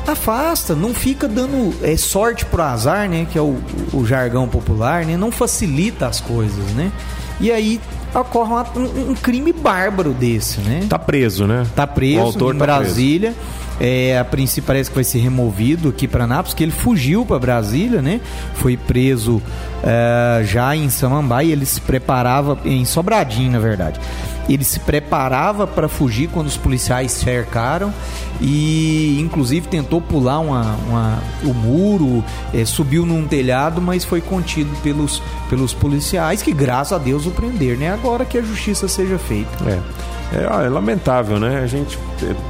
afasta, 0.05 0.75
não 0.75 0.93
fica 0.93 1.29
dando 1.29 1.73
é, 1.81 1.95
sorte 1.95 2.45
pro 2.45 2.61
azar, 2.61 3.09
né? 3.09 3.25
Que 3.29 3.37
é 3.37 3.41
o, 3.41 3.57
o 3.93 4.05
jargão 4.05 4.47
popular, 4.47 5.05
né? 5.05 5.17
Não 5.17 5.31
facilita 5.31 6.07
as 6.07 6.19
coisas, 6.19 6.65
né? 6.73 6.91
E 7.39 7.51
aí 7.51 7.81
ocorre 8.13 8.53
um, 8.75 9.11
um, 9.11 9.15
crime 9.15 9.51
bárbaro 9.51 10.11
desse, 10.11 10.59
né? 10.61 10.85
Tá 10.87 10.99
preso, 10.99 11.47
né? 11.47 11.65
Tá 11.75 11.87
preso 11.87 12.37
em 12.37 12.57
tá 12.57 12.65
Brasília. 12.65 13.31
Preso. 13.31 13.63
É, 13.79 14.19
a 14.19 14.23
princípio 14.23 14.67
parece 14.67 14.89
que 14.89 14.95
vai 14.95 15.03
ser 15.03 15.17
removido 15.19 15.89
aqui 15.89 16.07
para 16.07 16.27
Nápoles, 16.27 16.53
que 16.53 16.63
ele 16.63 16.71
fugiu 16.71 17.25
para 17.25 17.39
Brasília, 17.39 18.01
né? 18.01 18.21
Foi 18.53 18.77
preso 18.77 19.41
é, 19.83 20.43
já 20.45 20.75
em 20.75 20.89
Samambaia, 20.89 21.51
ele 21.51 21.65
se 21.65 21.81
preparava 21.81 22.57
em 22.63 22.85
Sobradinho, 22.85 23.51
na 23.51 23.59
verdade. 23.59 23.99
Ele 24.47 24.63
se 24.63 24.79
preparava 24.79 25.65
para 25.65 25.87
fugir 25.87 26.29
quando 26.29 26.47
os 26.47 26.57
policiais 26.57 27.11
cercaram 27.11 27.93
e, 28.41 29.17
inclusive, 29.21 29.67
tentou 29.67 30.01
pular 30.01 30.39
uma, 30.39 30.75
uma 30.87 31.23
o 31.43 31.53
muro, 31.53 32.23
é, 32.53 32.65
subiu 32.65 33.05
num 33.05 33.25
telhado, 33.25 33.81
mas 33.81 34.03
foi 34.03 34.19
contido 34.19 34.69
pelos, 34.81 35.21
pelos 35.49 35.73
policiais, 35.73 36.41
que 36.41 36.51
graças 36.51 36.93
a 36.93 36.97
Deus 36.97 37.25
o 37.25 37.31
prenderam, 37.31 37.79
né? 37.79 37.91
Agora 37.93 38.25
que 38.25 38.37
a 38.37 38.41
justiça 38.41 38.87
seja 38.87 39.17
feita. 39.17 39.49
É, 39.65 40.37
é, 40.37 40.65
é 40.65 40.69
lamentável, 40.69 41.39
né? 41.39 41.61
A 41.63 41.67
gente 41.67 41.97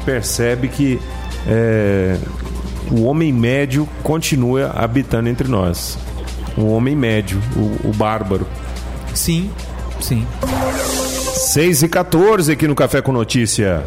percebe 0.03 0.67
que 0.67 0.99
é, 1.47 2.17
o 2.91 3.03
homem 3.03 3.31
médio 3.31 3.87
continua 4.01 4.71
habitando 4.75 5.29
entre 5.29 5.47
nós. 5.47 5.97
O 6.57 6.67
homem 6.73 6.95
médio, 6.95 7.41
o, 7.55 7.89
o 7.89 7.93
bárbaro. 7.93 8.47
Sim, 9.13 9.49
sim. 9.99 10.25
6 11.43 11.83
e 11.83 11.89
14 11.89 12.51
aqui 12.53 12.67
no 12.67 12.73
Café 12.73 13.01
com 13.01 13.11
Notícia. 13.11 13.85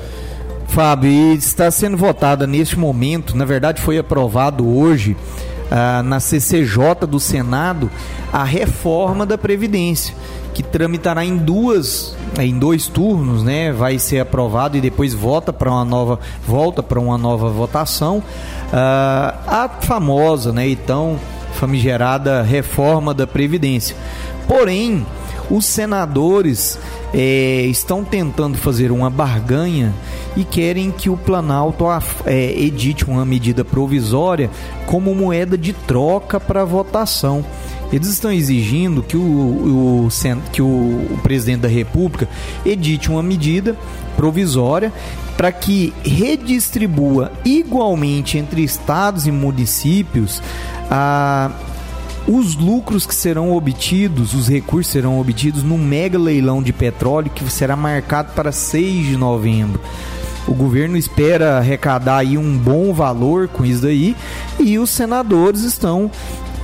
Fábio, 0.69 1.11
e 1.11 1.35
está 1.35 1.71
sendo 1.71 1.97
votada 1.97 2.47
neste 2.47 2.79
momento, 2.79 3.37
na 3.37 3.45
verdade 3.45 3.81
foi 3.81 3.97
aprovado 3.97 4.69
hoje 4.69 5.17
ah, 5.71 6.03
na 6.03 6.21
CCJ 6.21 7.07
do 7.09 7.19
Senado 7.19 7.91
a 8.31 8.45
reforma 8.45 9.25
da 9.25 9.39
Previdência, 9.39 10.15
que 10.53 10.63
tramitará 10.63 11.25
em 11.25 11.39
duas, 11.39 12.15
em 12.39 12.59
dois 12.59 12.89
turnos, 12.89 13.43
né? 13.43 13.73
Vai 13.73 13.99
ser 13.99 14.21
aprovado 14.21 14.77
e 14.77 14.81
depois 14.81 15.15
volta 15.15 15.53
para 15.53 15.71
uma 15.71 15.85
nova, 15.85 16.21
volta 16.47 16.83
para 16.83 17.01
uma 17.01 17.17
nova 17.17 17.49
votação. 17.49 18.23
Ah, 18.71 19.35
a 19.47 19.69
famosa, 19.81 20.53
né? 20.53 20.69
Então 20.69 21.19
famigerada 21.55 22.43
reforma 22.43 23.15
da 23.15 23.27
Previdência. 23.27 23.97
Porém, 24.47 25.07
os 25.51 25.65
senadores 25.65 26.79
é, 27.15 27.63
estão 27.67 28.05
tentando 28.05 28.59
fazer 28.59 28.91
uma 28.91 29.09
barganha 29.09 29.95
e 30.37 30.45
querem 30.45 30.91
que 30.91 31.09
o 31.09 31.17
Planalto 31.17 31.85
é, 32.25 32.53
edite 32.53 33.05
uma 33.05 33.25
medida 33.25 33.65
provisória 33.65 34.51
como 34.87 35.15
moeda 35.15 35.57
de 35.57 35.73
troca 35.73 36.39
para 36.39 36.65
votação. 36.65 37.45
Eles 37.93 38.09
estão 38.09 38.33
exigindo 38.33 39.03
que 39.03 39.17
o, 39.17 39.21
o, 39.21 40.09
que 40.53 40.61
o, 40.61 40.67
o 40.67 41.21
presidente 41.23 41.61
da 41.61 41.69
República 41.69 42.29
edite 42.65 43.11
uma 43.11 43.23
medida 43.23 43.77
provisória 44.17 44.93
para 45.37 45.53
que 45.53 45.93
redistribua 46.03 47.31
igualmente 47.45 48.39
entre 48.39 48.65
estados 48.65 49.27
e 49.27 49.31
municípios 49.31 50.43
a 50.91 51.51
os 52.29 52.57
lucros 52.57 53.07
que 53.07 53.15
serão 53.15 53.53
obtidos, 53.57 54.35
os 54.35 54.49
recursos 54.49 54.93
serão 54.93 55.21
obtidos 55.21 55.63
no 55.63 55.79
mega 55.79 56.19
leilão 56.19 56.63
de 56.63 56.73
petróleo 56.73 57.31
que 57.31 57.49
será 57.51 57.77
marcado 57.77 58.33
para 58.35 58.51
6 58.51 59.07
de 59.07 59.17
novembro. 59.17 59.81
O 60.47 60.55
governo 60.55 60.97
espera 60.97 61.59
arrecadar 61.59 62.19
aí 62.19 62.39
um 62.39 62.57
bom 62.57 62.93
valor 62.93 63.49
com 63.49 63.65
isso 63.65 63.83
daí 63.83 64.17
e 64.59 64.79
os 64.79 64.91
senadores 64.91 65.63
estão 65.63 66.11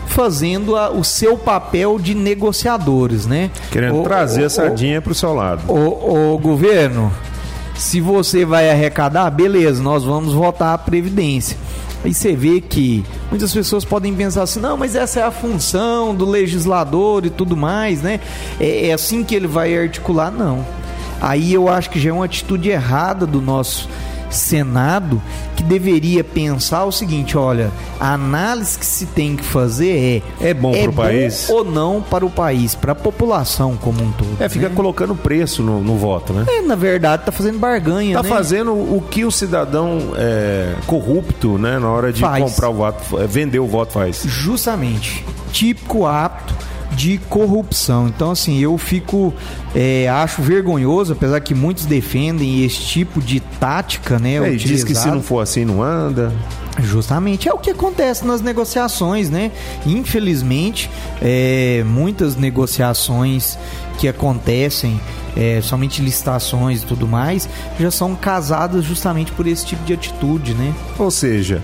fazendo 0.06 0.76
a, 0.76 0.90
o 0.90 1.02
seu 1.02 1.36
papel 1.36 1.98
de 1.98 2.14
negociadores, 2.14 3.26
né? 3.26 3.50
Querendo 3.70 4.00
o, 4.00 4.02
trazer 4.02 4.42
o, 4.42 4.46
a 4.46 4.50
sardinha 4.50 5.00
para 5.00 5.12
o 5.12 5.14
seu 5.14 5.32
lado. 5.32 5.62
O, 5.72 6.34
o 6.34 6.38
governo, 6.38 7.10
se 7.74 8.00
você 8.00 8.44
vai 8.44 8.70
arrecadar, 8.70 9.30
beleza, 9.30 9.82
nós 9.82 10.04
vamos 10.04 10.32
votar 10.32 10.74
a 10.74 10.78
Previdência. 10.78 11.56
Aí 12.04 12.12
você 12.12 12.34
vê 12.34 12.60
que 12.60 13.04
muitas 13.30 13.52
pessoas 13.52 13.84
podem 13.84 14.12
pensar 14.14 14.42
assim, 14.42 14.60
não, 14.60 14.76
mas 14.76 14.96
essa 14.96 15.20
é 15.20 15.22
a 15.22 15.30
função 15.30 16.14
do 16.14 16.28
legislador 16.28 17.24
e 17.24 17.30
tudo 17.30 17.56
mais, 17.56 18.02
né? 18.02 18.18
É, 18.58 18.88
é 18.88 18.92
assim 18.92 19.22
que 19.22 19.34
ele 19.34 19.46
vai 19.46 19.76
articular, 19.76 20.30
não. 20.30 20.64
Aí 21.20 21.54
eu 21.54 21.68
acho 21.68 21.88
que 21.90 22.00
já 22.00 22.10
é 22.10 22.12
uma 22.12 22.24
atitude 22.24 22.68
errada 22.68 23.24
do 23.24 23.40
nosso 23.40 23.88
Senado 24.34 25.20
que 25.56 25.62
deveria 25.62 26.24
pensar 26.24 26.84
o 26.84 26.92
seguinte: 26.92 27.36
olha, 27.36 27.70
a 28.00 28.14
análise 28.14 28.78
que 28.78 28.86
se 28.86 29.06
tem 29.06 29.36
que 29.36 29.44
fazer 29.44 30.22
é 30.40 30.48
é 30.50 30.54
bom 30.54 30.74
é 30.74 30.82
para 30.82 30.90
o 30.90 30.94
país 30.94 31.48
ou 31.48 31.64
não 31.64 32.02
para 32.02 32.24
o 32.24 32.30
país, 32.30 32.74
para 32.74 32.92
a 32.92 32.94
população 32.94 33.76
como 33.76 34.02
um 34.02 34.12
todo. 34.12 34.36
É, 34.40 34.48
fica 34.48 34.68
né? 34.68 34.74
colocando 34.74 35.14
preço 35.14 35.62
no, 35.62 35.80
no, 35.80 35.96
voto, 35.96 36.32
né? 36.32 36.44
É, 36.48 36.62
na 36.62 36.74
verdade, 36.74 37.24
tá 37.24 37.32
fazendo 37.32 37.58
barganha. 37.58 38.16
Tá 38.16 38.22
né? 38.22 38.28
fazendo 38.28 38.72
o 38.72 39.02
que 39.10 39.24
o 39.24 39.30
cidadão 39.30 39.98
é, 40.16 40.74
corrupto, 40.86 41.58
né, 41.58 41.78
na 41.78 41.88
hora 41.88 42.12
de 42.12 42.20
faz. 42.20 42.42
comprar 42.42 42.68
o 42.68 42.74
voto, 42.74 43.20
é, 43.20 43.26
vender 43.26 43.58
o 43.58 43.66
voto 43.66 43.92
faz. 43.92 44.22
Justamente. 44.26 45.24
Típico 45.52 46.06
apto 46.06 46.54
de 46.94 47.18
corrupção. 47.28 48.08
Então, 48.08 48.30
assim, 48.30 48.58
eu 48.58 48.76
fico. 48.78 49.32
É, 49.74 50.08
acho 50.08 50.42
vergonhoso, 50.42 51.12
apesar 51.12 51.40
que 51.40 51.54
muitos 51.54 51.86
defendem 51.86 52.64
esse 52.64 52.80
tipo 52.80 53.20
de 53.20 53.40
tática, 53.40 54.18
né? 54.18 54.34
É, 54.36 54.54
diz 54.54 54.84
que 54.84 54.94
se 54.94 55.08
não 55.08 55.22
for 55.22 55.40
assim, 55.40 55.64
não 55.64 55.82
anda. 55.82 56.32
Justamente 56.80 57.48
é 57.48 57.52
o 57.52 57.58
que 57.58 57.70
acontece 57.70 58.24
nas 58.24 58.40
negociações, 58.40 59.28
né? 59.28 59.50
Infelizmente, 59.84 60.90
é, 61.20 61.84
muitas 61.86 62.34
negociações 62.34 63.58
que 63.98 64.08
acontecem, 64.08 64.98
é, 65.36 65.60
somente 65.62 66.00
licitações 66.00 66.82
e 66.82 66.86
tudo 66.86 67.06
mais, 67.06 67.48
já 67.78 67.90
são 67.90 68.14
casadas 68.14 68.84
justamente 68.84 69.32
por 69.32 69.46
esse 69.46 69.66
tipo 69.66 69.84
de 69.84 69.92
atitude, 69.92 70.54
né? 70.54 70.72
Ou 70.98 71.10
seja, 71.10 71.62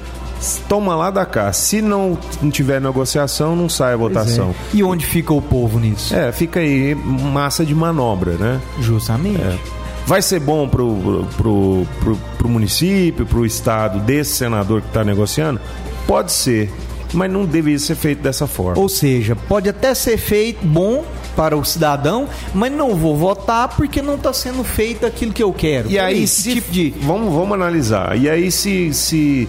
toma 0.68 0.94
lá 0.94 1.10
da 1.10 1.26
cá. 1.26 1.52
Se 1.52 1.82
não, 1.82 2.18
tiver 2.50 2.80
negociação, 2.80 3.56
não 3.56 3.68
sai 3.68 3.94
a 3.94 3.96
votação. 3.96 4.50
É. 4.50 4.76
E 4.76 4.82
onde 4.82 5.04
fica 5.04 5.32
o 5.32 5.42
povo 5.42 5.78
nisso? 5.78 6.14
É, 6.14 6.30
fica 6.32 6.60
aí 6.60 6.94
massa 6.94 7.64
de 7.64 7.74
manobra, 7.74 8.32
né? 8.32 8.60
Justamente. 8.80 9.40
É. 9.40 9.58
Vai 10.06 10.22
ser 10.22 10.40
bom 10.40 10.66
pro, 10.66 11.26
pro, 11.36 11.86
pro, 12.00 12.16
pro 12.38 12.48
município, 12.48 13.26
pro 13.26 13.44
estado 13.44 14.00
desse 14.00 14.36
senador 14.36 14.80
que 14.80 14.88
está 14.88 15.04
negociando? 15.04 15.60
Pode 16.06 16.32
ser, 16.32 16.72
mas 17.12 17.30
não 17.30 17.44
deveria 17.44 17.78
ser 17.78 17.94
feito 17.94 18.22
dessa 18.22 18.46
forma. 18.46 18.80
Ou 18.80 18.88
seja, 18.88 19.36
pode 19.36 19.68
até 19.68 19.92
ser 19.92 20.16
feito 20.16 20.64
bom 20.64 21.04
para 21.36 21.56
o 21.56 21.64
cidadão, 21.64 22.26
mas 22.54 22.72
não 22.72 22.96
vou 22.96 23.16
votar 23.16 23.68
porque 23.68 24.00
não 24.00 24.14
está 24.14 24.32
sendo 24.32 24.64
feito 24.64 25.04
aquilo 25.04 25.32
que 25.32 25.42
eu 25.42 25.52
quero. 25.52 25.90
E 25.90 25.98
aí, 25.98 26.26
se, 26.26 26.54
tipo 26.54 26.72
de... 26.72 26.90
vamos, 27.02 27.32
vamos 27.32 27.52
analisar. 27.52 28.18
E 28.18 28.28
aí, 28.28 28.50
se, 28.50 28.92
se 28.94 29.48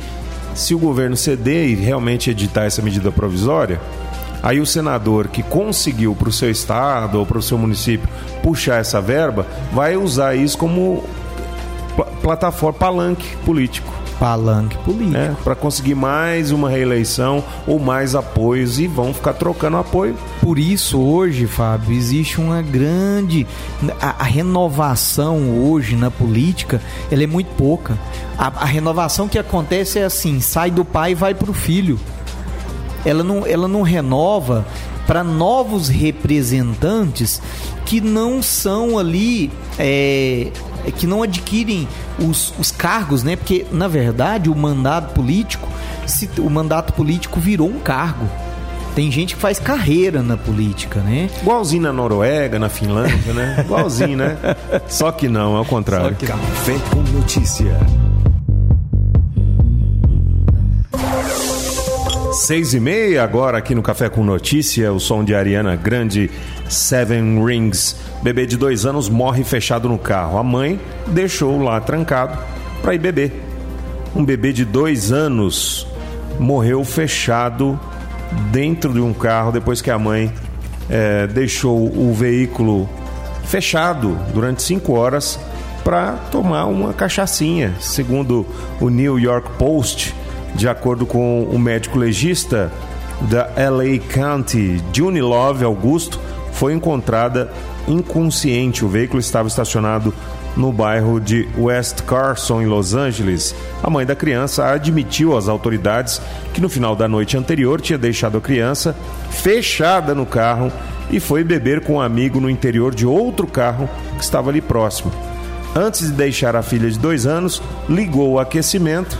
se 0.59 0.75
o 0.75 0.79
governo 0.79 1.15
ceder 1.15 1.69
e 1.69 1.75
realmente 1.75 2.29
editar 2.29 2.65
essa 2.65 2.81
medida 2.81 3.11
provisória, 3.11 3.79
aí 4.43 4.59
o 4.59 4.65
senador 4.65 5.29
que 5.29 5.41
conseguiu 5.41 6.13
para 6.15 6.29
o 6.29 6.33
seu 6.33 6.51
estado 6.51 7.17
ou 7.17 7.25
para 7.25 7.37
o 7.37 7.41
seu 7.41 7.57
município 7.57 8.07
puxar 8.43 8.79
essa 8.79 9.01
verba 9.01 9.47
vai 9.71 9.95
usar 9.95 10.35
isso 10.35 10.57
como 10.57 11.03
plataforma 12.21 12.77
palanque 12.77 13.35
político. 13.37 13.93
Palanque 14.19 14.77
político. 14.79 15.11
né, 15.11 15.35
para 15.43 15.55
conseguir 15.55 15.95
mais 15.95 16.51
uma 16.51 16.69
reeleição 16.69 17.43
ou 17.65 17.79
mais 17.79 18.15
apoios 18.15 18.77
e 18.77 18.85
vão 18.85 19.13
ficar 19.13 19.33
trocando 19.33 19.77
apoio. 19.77 20.15
Por 20.41 20.59
isso, 20.59 20.99
hoje, 20.99 21.47
Fábio, 21.47 21.95
existe 21.95 22.39
uma 22.39 22.61
grande. 22.61 23.47
A, 24.01 24.15
a 24.19 24.23
renovação 24.23 25.63
hoje 25.63 25.95
na 25.95 26.11
política 26.11 26.81
ela 27.09 27.23
é 27.23 27.27
muito 27.27 27.47
pouca. 27.55 27.97
A, 28.37 28.47
a 28.47 28.65
renovação 28.65 29.27
que 29.27 29.39
acontece 29.39 29.99
é 29.99 30.03
assim: 30.03 30.41
sai 30.41 30.69
do 30.69 30.83
pai 30.83 31.11
e 31.11 31.15
vai 31.15 31.33
para 31.33 31.49
o 31.49 31.53
filho. 31.53 31.99
Ela 33.05 33.23
não, 33.23 33.45
ela 33.45 33.67
não 33.67 33.81
renova 33.81 34.65
para 35.09 35.23
novos 35.23 35.87
representantes 35.87 37.41
que 37.83 37.99
não 37.99 38.43
são 38.43 38.99
ali. 38.99 39.49
é, 39.79 40.51
que 40.97 41.07
não 41.07 41.23
adquirem 41.23 41.87
os, 42.19 42.53
os 42.59 42.71
cargos, 42.71 43.23
né? 43.23 43.35
Porque, 43.35 43.65
na 43.71 43.87
verdade, 43.87 44.51
o 44.51 44.55
mandato 44.55 45.15
político, 45.15 45.67
se, 46.05 46.29
o 46.37 46.49
mandato 46.49 46.93
político 46.93 47.39
virou 47.39 47.67
um 47.67 47.79
cargo. 47.79 48.29
Tem 48.93 49.11
gente 49.11 49.33
que 49.33 49.41
faz 49.41 49.57
carreira 49.57 50.21
na 50.21 50.37
política, 50.37 50.99
né? 50.99 51.27
Igualzinho 51.41 51.81
na 51.83 51.93
Noruega, 51.93 52.59
na 52.59 52.69
Finlândia, 52.69 53.33
né? 53.33 53.63
Igualzinho, 53.65 54.15
né? 54.15 54.37
Só 54.87 55.11
que 55.11 55.27
não, 55.27 55.57
é 55.57 55.59
o 55.59 55.65
contrário. 55.65 56.15
Café 56.17 56.75
com 56.91 57.01
notícia. 57.17 57.75
Seis 62.31 62.75
e 62.75 62.79
meia 62.79 63.23
agora 63.23 63.57
aqui 63.57 63.73
no 63.73 63.81
Café 63.81 64.07
com 64.07 64.23
Notícia, 64.23 64.93
o 64.93 64.99
som 64.99 65.23
de 65.23 65.33
Ariana 65.33 65.75
Grande, 65.75 66.29
Seven 66.69 67.43
Rings. 67.43 67.95
Bebê 68.21 68.45
de 68.45 68.55
dois 68.55 68.85
anos 68.85 69.09
morre 69.09 69.43
fechado 69.43 69.89
no 69.89 69.97
carro. 69.97 70.37
A 70.37 70.43
mãe 70.43 70.79
deixou 71.07 71.59
lá 71.59 71.81
trancado 71.81 72.37
para 72.83 72.93
ir 72.93 72.99
beber. 72.99 73.33
Um 74.15 74.23
bebê 74.23 74.53
de 74.53 74.63
dois 74.63 75.11
anos 75.11 75.87
morreu 76.39 76.83
fechado 76.83 77.79
dentro 78.51 78.93
de 78.93 79.01
um 79.01 79.11
carro 79.13 79.51
depois 79.51 79.81
que 79.81 79.89
a 79.89 79.97
mãe 79.97 80.31
eh, 80.87 81.25
deixou 81.27 81.87
o 81.87 82.13
veículo 82.13 82.87
fechado 83.45 84.15
durante 84.33 84.61
cinco 84.61 84.93
horas 84.93 85.39
para 85.83 86.13
tomar 86.31 86.65
uma 86.65 86.93
cachaçinha, 86.93 87.73
segundo 87.79 88.45
o 88.79 88.89
New 88.89 89.17
York 89.17 89.49
Post. 89.57 90.13
De 90.55 90.67
acordo 90.67 91.05
com 91.05 91.43
o 91.43 91.57
médico 91.57 91.97
legista 91.97 92.71
da 93.21 93.49
LA 93.57 93.99
County, 94.13 94.81
June 94.93 95.21
Love 95.21 95.63
Augusto, 95.63 96.19
foi 96.51 96.73
encontrada 96.73 97.51
inconsciente. 97.87 98.83
O 98.83 98.89
veículo 98.89 99.19
estava 99.19 99.47
estacionado 99.47 100.13
no 100.55 100.71
bairro 100.71 101.19
de 101.19 101.47
West 101.57 102.01
Carson, 102.03 102.61
em 102.61 102.65
Los 102.65 102.93
Angeles. 102.93 103.55
A 103.81 103.89
mãe 103.89 104.05
da 104.05 104.15
criança 104.15 104.65
admitiu 104.65 105.37
às 105.37 105.47
autoridades 105.47 106.21
que 106.53 106.61
no 106.61 106.69
final 106.69 106.95
da 106.95 107.07
noite 107.07 107.37
anterior 107.37 107.79
tinha 107.79 107.97
deixado 107.97 108.37
a 108.37 108.41
criança 108.41 108.95
fechada 109.29 110.13
no 110.13 110.25
carro 110.25 110.71
e 111.09 111.19
foi 111.19 111.43
beber 111.43 111.81
com 111.81 111.93
um 111.93 112.01
amigo 112.01 112.39
no 112.39 112.49
interior 112.49 112.93
de 112.93 113.05
outro 113.05 113.47
carro 113.47 113.89
que 114.17 114.23
estava 114.23 114.49
ali 114.49 114.61
próximo. 114.61 115.11
Antes 115.75 116.07
de 116.07 116.13
deixar 116.13 116.55
a 116.55 116.61
filha 116.61 116.89
de 116.89 116.97
dois 116.97 117.25
anos, 117.25 117.61
ligou 117.87 118.31
o 118.31 118.39
aquecimento 118.39 119.17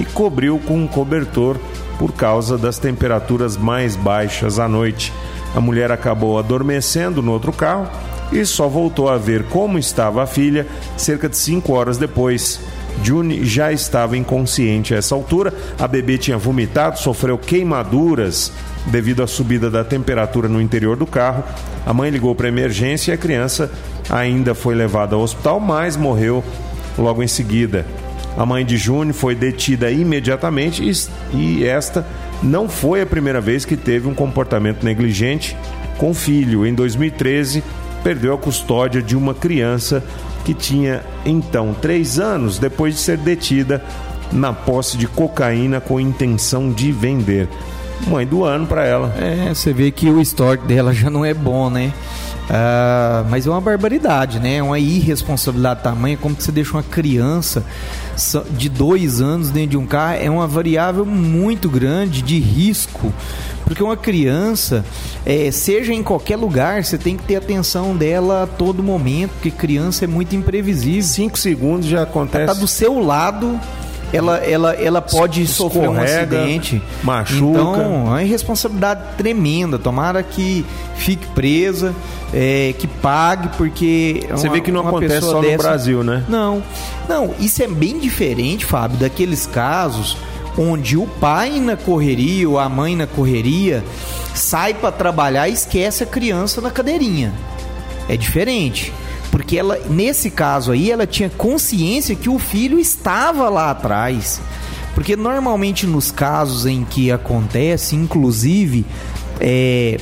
e 0.00 0.04
cobriu 0.06 0.58
com 0.66 0.78
um 0.78 0.86
cobertor 0.86 1.58
por 1.98 2.12
causa 2.12 2.56
das 2.56 2.78
temperaturas 2.78 3.56
mais 3.58 3.94
baixas 3.94 4.58
à 4.58 4.66
noite. 4.66 5.12
A 5.54 5.60
mulher 5.60 5.92
acabou 5.92 6.38
adormecendo 6.38 7.20
no 7.20 7.32
outro 7.32 7.52
carro 7.52 7.86
e 8.32 8.46
só 8.46 8.66
voltou 8.66 9.10
a 9.10 9.18
ver 9.18 9.44
como 9.44 9.78
estava 9.78 10.22
a 10.22 10.26
filha 10.26 10.66
cerca 10.96 11.28
de 11.28 11.36
cinco 11.36 11.74
horas 11.74 11.98
depois. 11.98 12.58
June 13.02 13.44
já 13.44 13.72
estava 13.72 14.16
inconsciente 14.16 14.94
a 14.94 14.96
essa 14.96 15.14
altura. 15.14 15.52
A 15.78 15.86
bebê 15.86 16.16
tinha 16.16 16.38
vomitado, 16.38 16.98
sofreu 16.98 17.36
queimaduras 17.36 18.50
devido 18.86 19.22
à 19.22 19.26
subida 19.26 19.70
da 19.70 19.84
temperatura 19.84 20.48
no 20.48 20.62
interior 20.62 20.96
do 20.96 21.06
carro. 21.06 21.44
A 21.84 21.92
mãe 21.92 22.10
ligou 22.10 22.34
para 22.34 22.48
emergência 22.48 23.12
e 23.12 23.14
a 23.14 23.18
criança 23.18 23.70
ainda 24.08 24.54
foi 24.54 24.74
levada 24.74 25.14
ao 25.14 25.20
hospital, 25.20 25.60
mas 25.60 25.94
morreu 25.94 26.42
logo 26.96 27.22
em 27.22 27.28
seguida. 27.28 27.84
A 28.36 28.46
mãe 28.46 28.64
de 28.64 28.76
June 28.76 29.12
foi 29.12 29.34
detida 29.34 29.90
imediatamente 29.90 30.82
e, 30.82 31.36
e 31.36 31.64
esta 31.64 32.06
não 32.42 32.68
foi 32.68 33.02
a 33.02 33.06
primeira 33.06 33.40
vez 33.40 33.64
que 33.64 33.76
teve 33.76 34.08
um 34.08 34.14
comportamento 34.14 34.84
negligente 34.84 35.56
com 35.98 36.10
o 36.10 36.14
filho. 36.14 36.66
Em 36.66 36.74
2013, 36.74 37.62
perdeu 38.02 38.34
a 38.34 38.38
custódia 38.38 39.02
de 39.02 39.16
uma 39.16 39.34
criança 39.34 40.02
que 40.44 40.54
tinha 40.54 41.02
então 41.24 41.74
três 41.80 42.18
anos 42.18 42.58
depois 42.58 42.94
de 42.94 43.00
ser 43.00 43.18
detida 43.18 43.84
na 44.32 44.52
posse 44.52 44.96
de 44.96 45.06
cocaína 45.06 45.80
com 45.80 46.00
intenção 46.00 46.70
de 46.70 46.92
vender. 46.92 47.48
Mãe 48.06 48.26
do 48.26 48.44
ano 48.44 48.66
para 48.66 48.86
ela. 48.86 49.14
É, 49.18 49.52
você 49.52 49.72
vê 49.72 49.90
que 49.90 50.08
o 50.08 50.20
histórico 50.20 50.66
dela 50.66 50.94
já 50.94 51.10
não 51.10 51.24
é 51.24 51.34
bom, 51.34 51.68
né? 51.68 51.92
Ah, 52.52 53.24
mas 53.30 53.46
é 53.46 53.50
uma 53.50 53.60
barbaridade, 53.60 54.40
né? 54.40 54.56
É 54.56 54.62
uma 54.62 54.78
irresponsabilidade 54.78 55.84
tamanha 55.84 56.16
como 56.16 56.34
que 56.34 56.42
você 56.42 56.50
deixa 56.50 56.72
uma 56.72 56.82
criança 56.82 57.64
de 58.50 58.68
dois 58.68 59.20
anos 59.20 59.50
dentro 59.50 59.70
de 59.70 59.76
um 59.76 59.86
carro 59.86 60.18
é 60.20 60.28
uma 60.28 60.48
variável 60.48 61.06
muito 61.06 61.70
grande 61.70 62.20
de 62.22 62.40
risco. 62.40 63.14
Porque 63.64 63.80
uma 63.84 63.96
criança, 63.96 64.84
é, 65.24 65.48
seja 65.52 65.94
em 65.94 66.02
qualquer 66.02 66.36
lugar, 66.36 66.84
você 66.84 66.98
tem 66.98 67.16
que 67.16 67.22
ter 67.22 67.36
atenção 67.36 67.96
dela 67.96 68.42
a 68.42 68.46
todo 68.48 68.82
momento, 68.82 69.30
porque 69.34 69.52
criança 69.52 70.04
é 70.04 70.08
muito 70.08 70.34
imprevisível. 70.34 71.02
Cinco 71.04 71.38
segundos 71.38 71.86
já 71.86 72.02
acontece. 72.02 72.46
Tá 72.46 72.54
do 72.54 72.66
seu 72.66 72.98
lado, 72.98 73.60
ela, 74.12 74.38
ela, 74.38 74.74
ela 74.74 75.00
pode 75.02 75.46
sofrer 75.46 75.88
um 75.88 76.00
acidente. 76.00 76.82
machuca. 77.02 77.60
Então, 77.60 77.74
é 77.74 77.86
uma 77.86 78.18
responsabilidade 78.20 79.00
tremenda. 79.16 79.78
Tomara 79.78 80.22
que 80.22 80.64
fique 80.96 81.26
presa, 81.28 81.94
é, 82.32 82.74
que 82.78 82.86
pague, 82.86 83.48
porque. 83.56 84.26
Você 84.30 84.46
uma- 84.48 84.54
vê 84.54 84.60
que 84.60 84.72
não 84.72 84.86
acontece 84.86 85.20
só 85.26 85.36
no 85.36 85.42
dessa- 85.42 85.62
Brasil, 85.62 86.02
né? 86.04 86.24
Não, 86.28 86.62
não, 87.08 87.34
isso 87.38 87.62
é 87.62 87.66
bem 87.68 87.98
diferente, 87.98 88.64
Fábio, 88.64 88.98
daqueles 88.98 89.46
casos 89.46 90.16
onde 90.58 90.96
o 90.96 91.06
pai 91.06 91.60
na 91.60 91.76
correria 91.76 92.48
ou 92.48 92.58
a 92.58 92.68
mãe 92.68 92.96
na 92.96 93.06
correria 93.06 93.84
sai 94.34 94.74
para 94.74 94.90
trabalhar 94.90 95.48
e 95.48 95.52
esquece 95.52 96.02
a 96.02 96.06
criança 96.06 96.60
na 96.60 96.70
cadeirinha. 96.70 97.32
É 98.08 98.16
diferente. 98.16 98.92
Porque 99.30 99.56
ela, 99.56 99.78
nesse 99.88 100.30
caso 100.30 100.72
aí, 100.72 100.90
ela 100.90 101.06
tinha 101.06 101.30
consciência 101.30 102.16
que 102.16 102.28
o 102.28 102.38
filho 102.38 102.78
estava 102.78 103.48
lá 103.48 103.70
atrás. 103.70 104.40
Porque 104.94 105.16
normalmente 105.16 105.86
nos 105.86 106.10
casos 106.10 106.66
em 106.66 106.84
que 106.84 107.12
acontece, 107.12 107.94
inclusive, 107.94 108.84
é, 109.40 109.98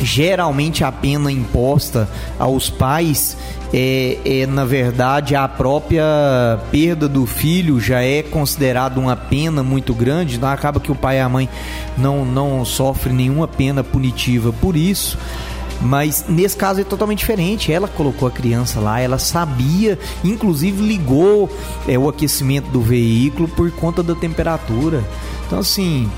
geralmente 0.00 0.84
a 0.84 0.92
pena 0.92 1.30
imposta 1.30 2.08
aos 2.38 2.70
pais 2.70 3.36
é, 3.72 4.18
é, 4.24 4.46
na 4.46 4.64
verdade 4.64 5.34
a 5.34 5.46
própria 5.46 6.58
perda 6.70 7.08
do 7.08 7.26
filho 7.26 7.80
já 7.80 8.00
é 8.00 8.22
considerada 8.22 8.98
uma 8.98 9.16
pena 9.16 9.62
muito 9.62 9.92
grande 9.92 10.36
então 10.36 10.48
acaba 10.48 10.80
que 10.80 10.90
o 10.90 10.94
pai 10.94 11.18
e 11.18 11.20
a 11.20 11.28
mãe 11.28 11.48
não, 11.96 12.24
não 12.24 12.64
sofrem 12.64 13.14
nenhuma 13.14 13.46
pena 13.46 13.84
punitiva 13.84 14.52
por 14.52 14.76
isso 14.76 15.18
mas 15.80 16.24
nesse 16.28 16.56
caso 16.56 16.80
é 16.80 16.84
totalmente 16.84 17.18
diferente. 17.20 17.72
Ela 17.72 17.88
colocou 17.88 18.26
a 18.26 18.30
criança 18.30 18.80
lá, 18.80 19.00
ela 19.00 19.18
sabia, 19.18 19.98
inclusive 20.24 20.82
ligou 20.82 21.48
é, 21.86 21.98
o 21.98 22.08
aquecimento 22.08 22.68
do 22.70 22.80
veículo 22.80 23.48
por 23.48 23.70
conta 23.72 24.02
da 24.02 24.14
temperatura. 24.14 25.02
Então, 25.46 25.58
assim, 25.60 26.10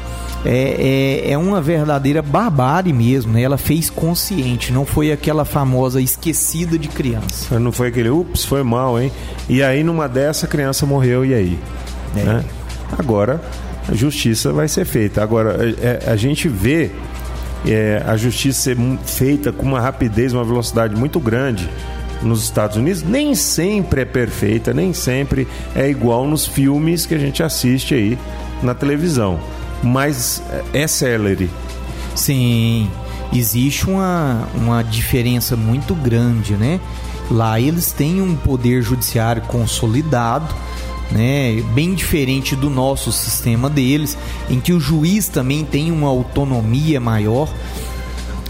é, 0.45 1.23
é, 1.27 1.33
é 1.33 1.39
uma 1.39 1.61
verdadeira 1.61 2.23
barbárie 2.23 2.93
mesmo, 2.93 3.33
né? 3.33 3.43
Ela 3.43 3.59
fez 3.59 3.91
consciente, 3.91 4.73
não 4.73 4.87
foi 4.87 5.13
aquela 5.13 5.45
famosa 5.45 6.01
esquecida 6.01 6.79
de 6.79 6.89
criança. 6.89 7.59
Não 7.59 7.71
foi 7.71 7.89
aquele, 7.89 8.09
ups, 8.09 8.45
foi 8.45 8.63
mal, 8.63 9.01
hein? 9.01 9.13
E 9.49 9.63
aí, 9.63 9.85
numa 9.85 10.09
dessa, 10.09 10.47
a 10.47 10.49
criança 10.49 10.87
morreu, 10.87 11.25
e 11.25 11.35
aí? 11.35 11.59
É. 12.17 12.25
Né? 12.25 12.45
Agora, 12.99 13.41
a 13.89 13.95
justiça 13.95 14.53
vai 14.53 14.67
ser 14.67 14.85
feita. 14.85 15.23
Agora, 15.23 15.57
é- 15.81 16.05
é- 16.07 16.11
a 16.11 16.17
gente 16.17 16.49
vê 16.49 16.91
é, 17.67 18.03
a 18.07 18.17
justiça 18.17 18.61
ser 18.63 18.77
mu- 18.77 18.99
feita 19.05 19.53
com 19.53 19.65
uma 19.67 19.81
rapidez, 19.81 20.33
uma 20.33 20.45
velocidade 20.45 20.97
muito 20.97 21.19
grande 21.21 21.69
nos 22.23 22.43
Estados 22.43 22.77
Unidos. 22.77 23.03
Nem 23.03 23.35
sempre 23.35 24.03
é 24.03 24.05
perfeita, 24.05 24.73
nem 24.73 24.93
sempre 24.93 25.47
é 25.75 25.89
igual 25.89 26.27
nos 26.27 26.47
filmes 26.47 27.07
que 27.07 27.15
a 27.15 27.19
gente 27.19 27.43
assiste 27.43 27.95
aí 27.95 28.19
na 28.63 28.75
televisão. 28.75 29.39
Mas 29.83 30.43
é 30.75 30.87
celery. 30.87 31.49
Sim, 32.15 32.91
existe 33.33 33.89
uma, 33.89 34.47
uma 34.55 34.83
diferença 34.83 35.57
muito 35.57 35.95
grande, 35.95 36.55
né? 36.55 36.79
Lá 37.31 37.61
eles 37.61 37.93
têm 37.93 38.21
um 38.21 38.35
poder 38.35 38.83
judiciário 38.83 39.41
consolidado, 39.43 40.53
né? 41.11 41.63
Bem 41.75 41.95
diferente 41.95 42.55
do 42.55 42.71
nosso 42.71 43.13
sistema 43.13 43.69
deles, 43.69 44.17
em 44.49 44.61
que 44.61 44.73
o 44.73 44.81
juiz 44.81 45.29
também 45.29 45.65
tem 45.65 45.91
uma 45.91 46.09
autonomia 46.09 47.01
maior 47.01 47.49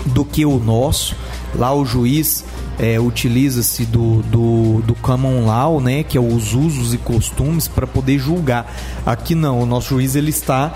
do 0.06 0.24
que 0.24 0.44
o 0.44 0.58
nosso. 0.58 1.16
Lá 1.54 1.74
o 1.74 1.84
juiz 1.84 2.44
é, 2.78 2.98
utiliza-se 2.98 3.84
do, 3.84 4.22
do, 4.22 4.82
do 4.82 4.94
common 4.94 5.44
law, 5.44 5.80
né, 5.80 6.02
que 6.02 6.16
é 6.16 6.20
os 6.20 6.54
usos 6.54 6.94
e 6.94 6.98
costumes 6.98 7.68
para 7.68 7.86
poder 7.86 8.18
julgar. 8.18 8.72
Aqui 9.04 9.34
não, 9.34 9.60
o 9.60 9.66
nosso 9.66 9.90
juiz 9.90 10.14
ele 10.14 10.30
está 10.30 10.74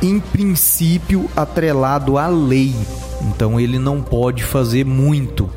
em 0.00 0.20
princípio 0.20 1.28
atrelado 1.36 2.16
à 2.16 2.28
lei. 2.28 2.74
Então 3.22 3.58
ele 3.58 3.78
não 3.78 4.00
pode 4.00 4.44
fazer 4.44 4.84
muito, 4.84 5.50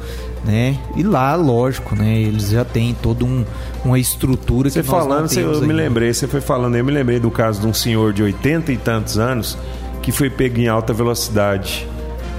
né? 0.46 0.78
E 0.96 1.04
lá, 1.04 1.36
lógico, 1.36 1.96
né? 1.96 2.18
Eles 2.20 2.50
já 2.50 2.66
têm 2.66 2.96
toda 3.02 3.24
um, 3.26 3.46
uma 3.86 4.00
estrutura 4.00 4.70
você 4.70 4.82
que 4.82 4.88
falando, 4.88 5.22
nós 5.22 5.36
não 5.36 5.44
eu 5.44 5.50
temos 5.52 5.68
me 5.68 5.74
lembrei, 5.74 6.14
você 6.14 6.28
foi 6.28 6.42
falando, 6.42 6.76
eu 6.76 6.84
me 6.86 6.92
lembrei 6.92 7.20
do 7.20 7.30
caso 7.32 7.62
de 7.62 7.68
um 7.68 7.74
senhor 7.74 8.12
de 8.14 8.24
80 8.24 8.72
e 8.72 8.78
tantos 8.78 9.18
anos 9.20 9.58
que 10.02 10.12
foi 10.12 10.30
pego 10.30 10.60
em 10.60 10.68
alta 10.68 10.94
velocidade. 10.94 11.88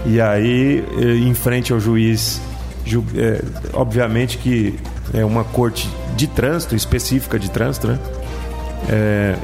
E 0.05 0.21
aí, 0.21 0.85
eh, 0.99 1.17
em 1.19 1.33
frente 1.33 1.73
ao 1.73 1.79
juiz, 1.79 2.41
ju- 2.85 3.05
eh, 3.15 3.41
obviamente 3.73 4.37
que 4.39 4.75
é 5.15 5.25
uma 5.25 5.45
corte 5.45 5.89
de 6.17 6.27
trânsito, 6.27 6.75
específica 6.75 7.39
de 7.39 7.49
trânsito, 7.51 7.87
né? 7.87 7.99
É, 8.89 9.37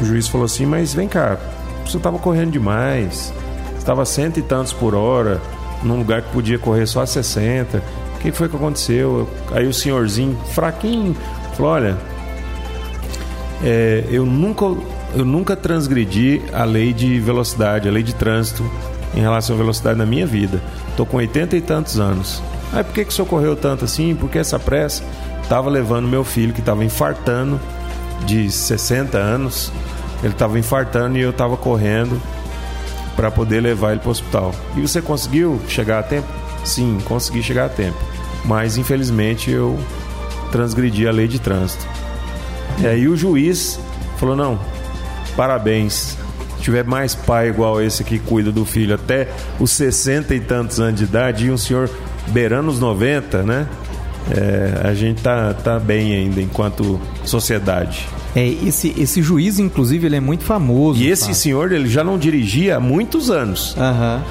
o 0.00 0.04
juiz 0.04 0.28
falou 0.28 0.44
assim, 0.44 0.64
mas 0.66 0.94
vem 0.94 1.08
cá, 1.08 1.36
você 1.84 1.96
estava 1.96 2.18
correndo 2.18 2.52
demais, 2.52 3.32
estava 3.76 4.04
cento 4.04 4.38
e 4.38 4.42
tantos 4.42 4.72
por 4.72 4.94
hora, 4.94 5.40
num 5.82 5.98
lugar 5.98 6.22
que 6.22 6.30
podia 6.30 6.58
correr 6.58 6.86
só 6.86 7.02
a 7.02 7.06
60. 7.06 7.82
O 8.16 8.18
que 8.18 8.32
foi 8.32 8.48
que 8.48 8.56
aconteceu? 8.56 9.28
Aí 9.52 9.66
o 9.66 9.72
senhorzinho, 9.72 10.38
fraquinho, 10.52 11.16
falou, 11.56 11.72
olha, 11.72 11.98
é, 13.62 14.04
eu 14.10 14.24
nunca 14.24 14.64
eu 15.14 15.24
nunca 15.24 15.54
transgredi 15.54 16.40
a 16.52 16.64
lei 16.64 16.92
de 16.92 17.20
velocidade, 17.20 17.86
a 17.86 17.92
lei 17.92 18.02
de 18.02 18.14
trânsito 18.14 18.64
em 19.14 19.20
relação 19.20 19.54
à 19.54 19.58
velocidade 19.58 19.98
na 19.98 20.06
minha 20.06 20.26
vida. 20.26 20.62
Tô 20.96 21.04
com 21.04 21.18
80 21.18 21.56
e 21.56 21.60
tantos 21.60 22.00
anos. 22.00 22.42
Aí 22.72 22.82
por 22.82 22.94
que, 22.94 23.04
que 23.04 23.10
o 23.10 23.12
senhor 23.12 23.28
correu 23.28 23.54
tanto 23.54 23.84
assim? 23.84 24.14
Por 24.14 24.30
que 24.30 24.38
essa 24.38 24.58
pressa? 24.58 25.04
Tava 25.48 25.68
levando 25.68 26.08
meu 26.08 26.24
filho 26.24 26.54
que 26.54 26.60
estava 26.60 26.82
infartando 26.82 27.60
de 28.24 28.50
60 28.50 29.18
anos. 29.18 29.70
Ele 30.22 30.32
estava 30.32 30.58
infartando 30.58 31.18
e 31.18 31.20
eu 31.20 31.30
estava 31.30 31.56
correndo 31.56 32.18
para 33.16 33.30
poder 33.30 33.60
levar 33.60 33.92
ele 33.92 34.00
para 34.00 34.08
o 34.08 34.12
hospital. 34.12 34.54
E 34.76 34.80
você 34.80 35.02
conseguiu 35.02 35.60
chegar 35.68 35.98
a 35.98 36.02
tempo? 36.02 36.28
Sim, 36.64 36.98
consegui 37.04 37.42
chegar 37.42 37.66
a 37.66 37.68
tempo. 37.68 37.98
Mas 38.44 38.76
infelizmente 38.76 39.50
eu 39.50 39.78
transgredi 40.50 41.06
a 41.06 41.12
lei 41.12 41.28
de 41.28 41.38
trânsito. 41.38 41.86
E 42.78 42.86
aí 42.86 43.08
o 43.08 43.16
juiz 43.16 43.78
falou: 44.18 44.36
não, 44.36 44.58
parabéns. 45.36 46.16
Se 46.56 46.64
tiver 46.64 46.84
mais 46.84 47.14
pai 47.14 47.48
igual 47.48 47.82
esse 47.82 48.04
que 48.04 48.20
cuida 48.20 48.52
do 48.52 48.64
filho 48.64 48.94
até 48.94 49.28
os 49.58 49.72
60 49.72 50.32
e 50.32 50.40
tantos 50.40 50.78
anos 50.78 50.98
de 51.00 51.04
idade 51.04 51.46
e 51.46 51.50
um 51.50 51.58
senhor 51.58 51.90
beirando 52.28 52.70
os 52.70 52.78
90, 52.78 53.42
né? 53.42 53.66
É, 54.30 54.88
a 54.88 54.94
gente 54.94 55.20
tá, 55.20 55.52
tá 55.52 55.80
bem 55.80 56.14
ainda 56.14 56.40
enquanto 56.40 57.00
sociedade. 57.24 58.08
É, 58.34 58.46
esse, 58.46 58.94
esse 58.98 59.20
juiz, 59.22 59.58
inclusive, 59.58 60.06
ele 60.06 60.16
é 60.16 60.20
muito 60.20 60.44
famoso. 60.44 61.00
E 61.02 61.08
esse 61.08 61.34
senhor, 61.34 61.70
ele 61.72 61.88
já 61.88 62.02
não 62.02 62.18
dirigia 62.18 62.76
há 62.76 62.80
muitos 62.80 63.30
anos. 63.30 63.76
Aham. 63.78 64.22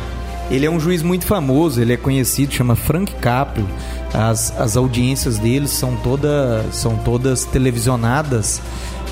Ele 0.50 0.66
é 0.66 0.70
um 0.70 0.80
juiz 0.82 1.02
muito 1.02 1.26
famoso, 1.26 1.80
ele 1.80 1.94
é 1.94 1.98
conhecido, 1.98 2.54
chama 2.54 2.76
Frank 2.76 3.14
Caprio. 3.16 3.66
As, 4.14 4.54
as 4.60 4.76
audiências 4.76 5.38
dele 5.38 5.66
são, 5.68 5.96
toda, 5.96 6.66
são 6.74 6.98
todas 6.98 7.46
televisionadas. 7.46 8.62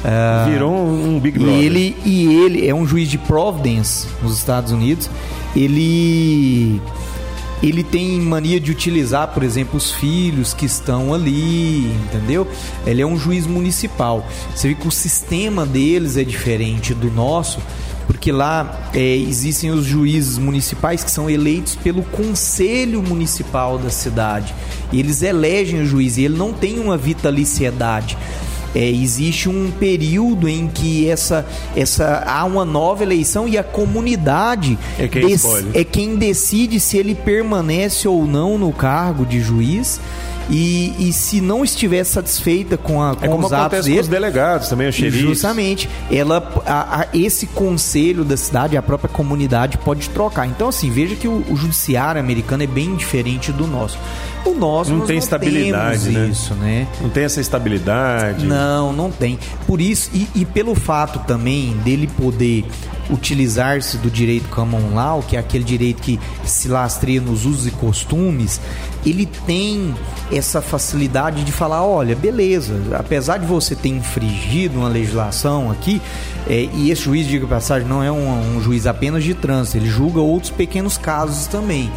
Ah, 0.04 0.47
Virou 0.49 0.73
um, 0.73 1.17
Big 1.19 1.38
e 1.38 1.41
Brother. 1.41 1.63
ele, 1.63 1.95
e 2.06 2.25
ele 2.43 2.67
é 2.67 2.75
um 2.75 2.86
juiz 2.86 3.10
de 3.10 3.17
Providence, 3.17 4.08
nos 4.21 4.38
Estados 4.38 4.73
Unidos. 4.73 5.10
Ele 5.56 6.82
ele 7.62 7.84
tem 7.84 8.19
mania 8.22 8.60
de 8.60 8.72
utilizar, 8.72 9.28
por 9.30 9.43
exemplo, 9.43 9.78
os 9.78 9.91
filhos 9.91 10.54
que 10.54 10.65
estão 10.65 11.13
ali, 11.13 11.88
entendeu? 11.88 12.48
Ele 12.86 13.02
é 13.02 13.06
um 13.06 13.17
juiz 13.17 13.45
municipal. 13.45 14.26
Você 14.56 14.69
vê 14.69 14.76
que 14.76 14.88
o 14.88 14.91
sistema 14.91 15.65
deles 15.65 16.15
é 16.15 16.24
diferente 16.24 16.93
do 16.93 17.12
nosso, 17.12 17.60
porque 18.08 18.32
lá 18.32 18.89
é, 18.93 19.15
existem 19.17 19.72
os 19.72 19.86
juízes 19.86 20.38
municipais 20.38 21.04
que 21.04 21.12
são 21.12 21.30
eleitos 21.30 21.76
pelo 21.76 22.02
conselho 22.02 23.04
municipal 23.04 23.78
da 23.78 23.89
cidade. 23.89 24.56
E 24.91 25.00
eles 25.00 25.22
elegem 25.22 25.82
o 25.82 25.86
juiz 25.86 26.17
e 26.17 26.24
ele 26.24 26.38
não 26.38 26.54
tem 26.54 26.80
uma 26.80 26.98
vitaliciedade. 26.98 28.17
É, 28.75 28.88
existe 28.89 29.49
um 29.49 29.71
período 29.71 30.47
em 30.47 30.67
que 30.67 31.10
essa, 31.10 31.45
essa 31.75 32.23
há 32.25 32.45
uma 32.45 32.63
nova 32.63 33.03
eleição 33.03 33.47
e 33.47 33.58
a 33.58 33.63
comunidade 33.63 34.77
É 34.97 35.08
quem 35.08 35.32
escolhe. 35.32 35.71
é 35.73 35.84
quem 35.84 36.15
decide 36.15 36.79
se 36.79 36.97
ele 36.97 37.15
permanece 37.15 38.08
ou 38.08 38.25
não 38.25 38.58
no 38.58 38.71
cargo 38.71 39.25
de 39.25 39.39
juiz 39.39 39.99
e, 40.51 40.93
e 40.97 41.13
se 41.13 41.41
não 41.41 41.63
estiver 41.63 42.03
satisfeita 42.03 42.75
com, 42.75 43.01
a, 43.03 43.15
com 43.15 43.23
É 43.23 43.27
como 43.27 43.45
os 43.45 43.53
atos 43.53 43.65
acontece 43.65 43.82
com 43.84 43.88
dele, 43.89 43.99
os 44.01 44.08
delegados 44.08 44.67
também, 44.67 44.88
os 44.88 44.95
xerifes. 44.95 45.19
Justamente. 45.21 45.88
Ela, 46.12 46.38
a- 46.65 47.01
a- 47.01 47.08
esse 47.13 47.45
conselho 47.45 48.23
da 48.23 48.36
cidade, 48.36 48.75
a 48.75 48.82
própria 48.82 49.10
comunidade 49.10 49.77
pode 49.77 50.10
trocar. 50.10 50.47
Então, 50.47 50.69
assim, 50.69 50.89
veja 50.89 51.15
que 51.15 51.27
o, 51.27 51.43
o 51.51 51.55
judiciário 51.55 52.19
americano 52.19 52.63
é 52.63 52.67
bem 52.67 52.95
diferente 52.95 53.51
do 53.51 53.67
nosso. 53.67 53.99
O 54.45 54.54
nosso 54.54 54.91
Não 54.91 55.06
tem 55.06 55.17
estabilidade, 55.17 56.04
temos 56.04 56.17
né? 56.17 56.28
isso, 56.28 56.54
né? 56.56 56.88
Não 57.02 57.10
tem 57.10 57.23
essa 57.23 57.41
estabilidade. 57.41 58.45
Não, 58.45 58.93
não 58.93 59.12
tem. 59.12 59.38
Por 59.67 59.82
isso, 59.82 60.10
e, 60.13 60.28
e 60.36 60.45
pelo 60.45 60.75
fato 60.75 61.19
também 61.19 61.73
dele 61.84 62.08
poder 62.08 62.65
utilizar-se 63.10 63.97
do 63.97 64.10
direito 64.10 64.47
common 64.49 64.93
law, 64.93 65.23
que 65.23 65.36
é 65.36 65.39
aquele 65.39 65.63
direito 65.63 66.02
que 66.02 66.19
se 66.45 66.67
lastreia 66.67 67.19
nos 67.19 67.45
usos 67.45 67.67
e 67.67 67.71
costumes, 67.71 68.62
ele 69.06 69.25
tem 69.25 69.95
essa 70.32 70.62
facilidade 70.62 71.43
de 71.43 71.52
falar, 71.52 71.84
olha, 71.84 72.15
beleza, 72.15 72.80
apesar 72.93 73.38
de 73.38 73.45
você 73.45 73.75
ter 73.75 73.89
infringido 73.89 74.80
uma 74.80 74.89
legislação 74.89 75.71
aqui, 75.71 76.02
é, 76.47 76.69
e 76.73 76.91
esse 76.91 77.04
juiz, 77.04 77.28
diga 77.28 77.47
passagem, 77.47 77.88
não 77.88 78.04
é 78.04 78.12
um, 78.12 78.58
um 78.58 78.62
juiz 78.62 78.86
apenas 78.86 79.23
de 79.23 79.34
trânsito, 79.34 79.78
ele 79.78 79.89
julga 79.89 80.19
outros 80.19 80.52
pequenos 80.52 80.97
casos 80.97 81.47
também. 81.47 81.91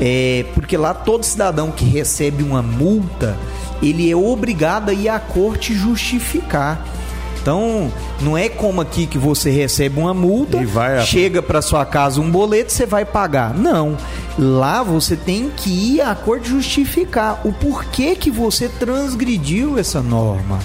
É, 0.00 0.44
porque 0.54 0.76
lá 0.76 0.92
todo 0.92 1.24
cidadão 1.24 1.70
que 1.70 1.84
recebe 1.84 2.42
uma 2.42 2.62
multa, 2.62 3.36
ele 3.82 4.10
é 4.10 4.16
obrigado 4.16 4.88
a 4.90 4.92
ir 4.92 5.08
à 5.08 5.18
corte 5.18 5.74
justificar. 5.74 6.84
Então, 7.40 7.92
não 8.22 8.38
é 8.38 8.48
como 8.48 8.80
aqui 8.80 9.06
que 9.06 9.18
você 9.18 9.50
recebe 9.50 10.00
uma 10.00 10.14
multa, 10.14 10.58
a- 10.58 11.04
chega 11.04 11.42
para 11.42 11.60
sua 11.60 11.84
casa 11.84 12.18
um 12.18 12.30
boleto, 12.30 12.72
você 12.72 12.86
vai 12.86 13.04
pagar. 13.04 13.52
Não. 13.52 13.98
Lá 14.38 14.82
você 14.82 15.14
tem 15.14 15.50
que 15.54 15.68
ir 15.96 16.00
à 16.00 16.14
corte 16.14 16.48
justificar 16.48 17.42
o 17.44 17.52
porquê 17.52 18.16
que 18.16 18.30
você 18.30 18.66
transgrediu 18.68 19.78
essa 19.78 20.00
norma. 20.00 20.58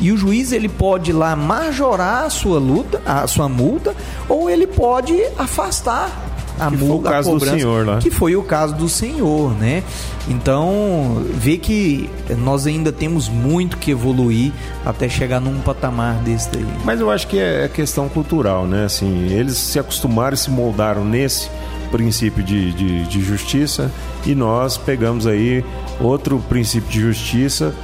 E 0.00 0.12
o 0.12 0.16
juiz 0.18 0.52
ele 0.52 0.68
pode 0.68 1.10
ir 1.10 1.14
lá 1.14 1.34
majorar 1.34 2.24
a 2.24 2.30
sua 2.30 2.58
luta, 2.58 3.00
a 3.06 3.26
sua 3.26 3.48
multa, 3.48 3.96
ou 4.28 4.48
ele 4.50 4.66
pode 4.66 5.16
afastar 5.38 6.37
a 6.58 6.70
Que 6.70 6.76
foi 6.76 6.86
o 6.86 6.90
multa, 6.90 7.08
a 7.08 7.12
caso 7.12 7.30
do 7.30 7.38
cobrança, 7.38 7.56
senhor 7.58 7.86
lá. 7.86 7.98
que 7.98 8.10
foi 8.10 8.36
o 8.36 8.42
caso 8.42 8.74
do 8.74 8.88
senhor, 8.88 9.54
né? 9.54 9.82
Então, 10.28 11.22
vê 11.34 11.56
que 11.56 12.08
nós 12.38 12.66
ainda 12.66 12.92
temos 12.92 13.28
muito 13.28 13.76
que 13.78 13.90
evoluir 13.90 14.52
até 14.84 15.08
chegar 15.08 15.40
num 15.40 15.60
patamar 15.60 16.16
desse 16.16 16.50
daí. 16.50 16.66
Mas 16.84 17.00
eu 17.00 17.10
acho 17.10 17.26
que 17.26 17.38
é 17.38 17.68
questão 17.68 18.08
cultural, 18.08 18.66
né? 18.66 18.84
Assim, 18.84 19.26
eles 19.32 19.56
se 19.56 19.78
acostumaram 19.78 20.34
e 20.34 20.36
se 20.38 20.50
moldaram 20.50 21.04
nesse 21.04 21.48
princípio 21.90 22.42
de, 22.42 22.72
de, 22.72 23.04
de 23.06 23.20
justiça 23.22 23.90
e 24.26 24.34
nós 24.34 24.76
pegamos 24.76 25.26
aí 25.26 25.64
outro 26.00 26.38
princípio 26.48 26.90
de 26.90 27.00
justiça 27.00 27.74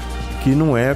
que 0.43 0.51
não 0.51 0.77
é 0.77 0.95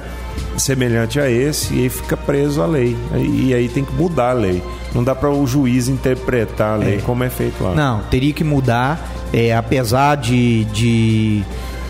semelhante 0.57 1.19
a 1.19 1.29
esse 1.29 1.73
e 1.73 1.83
aí 1.83 1.89
fica 1.89 2.15
preso 2.17 2.61
à 2.61 2.65
lei. 2.65 2.95
E 3.15 3.53
aí 3.53 3.67
tem 3.69 3.83
que 3.85 3.93
mudar 3.93 4.31
a 4.31 4.33
lei. 4.33 4.61
Não 4.93 5.03
dá 5.03 5.13
para 5.15 5.29
o 5.29 5.45
juiz 5.47 5.87
interpretar 5.87 6.73
a 6.73 6.75
lei 6.77 6.95
É. 6.97 7.01
como 7.01 7.23
é 7.23 7.29
feito 7.29 7.63
lá. 7.63 7.73
Não, 7.75 7.99
teria 8.09 8.33
que 8.33 8.43
mudar, 8.43 8.99
é, 9.31 9.55
apesar 9.55 10.15
de, 10.17 10.65
de 10.65 11.43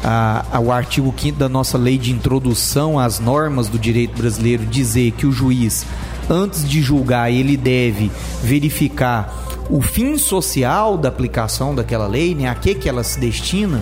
a- 0.03 0.45
a- 0.51 0.59
o 0.59 0.71
artigo 0.71 1.13
5 1.17 1.37
da 1.39 1.49
nossa 1.49 1.77
lei 1.77 1.97
de 1.97 2.11
introdução 2.11 2.99
às 2.99 3.19
normas 3.19 3.67
do 3.69 3.79
direito 3.79 4.17
brasileiro 4.17 4.65
dizer 4.65 5.11
que 5.11 5.25
o 5.25 5.31
juiz, 5.31 5.85
antes 6.29 6.67
de 6.67 6.81
julgar, 6.81 7.31
ele 7.31 7.55
deve 7.57 8.11
verificar 8.43 9.33
o 9.69 9.81
fim 9.81 10.17
social 10.17 10.97
da 10.97 11.09
aplicação 11.09 11.73
daquela 11.75 12.07
lei, 12.07 12.33
né, 12.35 12.47
a 12.49 12.55
que, 12.55 12.73
que 12.75 12.89
ela 12.89 13.03
se 13.03 13.19
destina. 13.19 13.81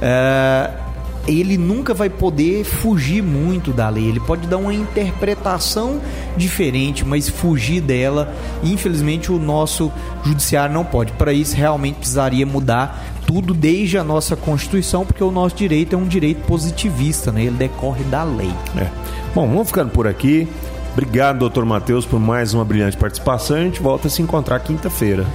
é, 0.00 0.70
ele 1.28 1.58
nunca 1.58 1.92
vai 1.92 2.08
poder 2.08 2.64
fugir 2.64 3.22
muito 3.22 3.70
da 3.70 3.88
lei. 3.88 4.08
Ele 4.08 4.18
pode 4.18 4.46
dar 4.46 4.56
uma 4.56 4.72
interpretação 4.72 6.00
diferente, 6.36 7.04
mas 7.04 7.28
fugir 7.28 7.82
dela, 7.82 8.34
infelizmente, 8.64 9.30
o 9.30 9.38
nosso 9.38 9.92
judiciário 10.24 10.74
não 10.74 10.84
pode. 10.84 11.12
Para 11.12 11.32
isso, 11.32 11.54
realmente 11.54 11.96
precisaria 11.96 12.46
mudar 12.46 13.04
tudo 13.26 13.52
desde 13.52 13.98
a 13.98 14.04
nossa 14.04 14.34
Constituição, 14.34 15.04
porque 15.04 15.22
o 15.22 15.30
nosso 15.30 15.54
direito 15.54 15.94
é 15.94 15.98
um 15.98 16.08
direito 16.08 16.46
positivista, 16.46 17.30
né? 17.30 17.42
Ele 17.42 17.56
decorre 17.56 18.02
da 18.04 18.24
lei. 18.24 18.52
É. 18.74 18.88
Bom, 19.34 19.46
vamos 19.46 19.68
ficando 19.68 19.90
por 19.90 20.06
aqui. 20.06 20.48
Obrigado, 20.94 21.38
doutor 21.38 21.64
Matheus, 21.66 22.06
por 22.06 22.18
mais 22.18 22.54
uma 22.54 22.64
brilhante 22.64 22.96
participação. 22.96 23.58
A 23.58 23.60
gente 23.60 23.82
volta 23.82 24.08
a 24.08 24.10
se 24.10 24.22
encontrar 24.22 24.58
quinta-feira. 24.60 25.26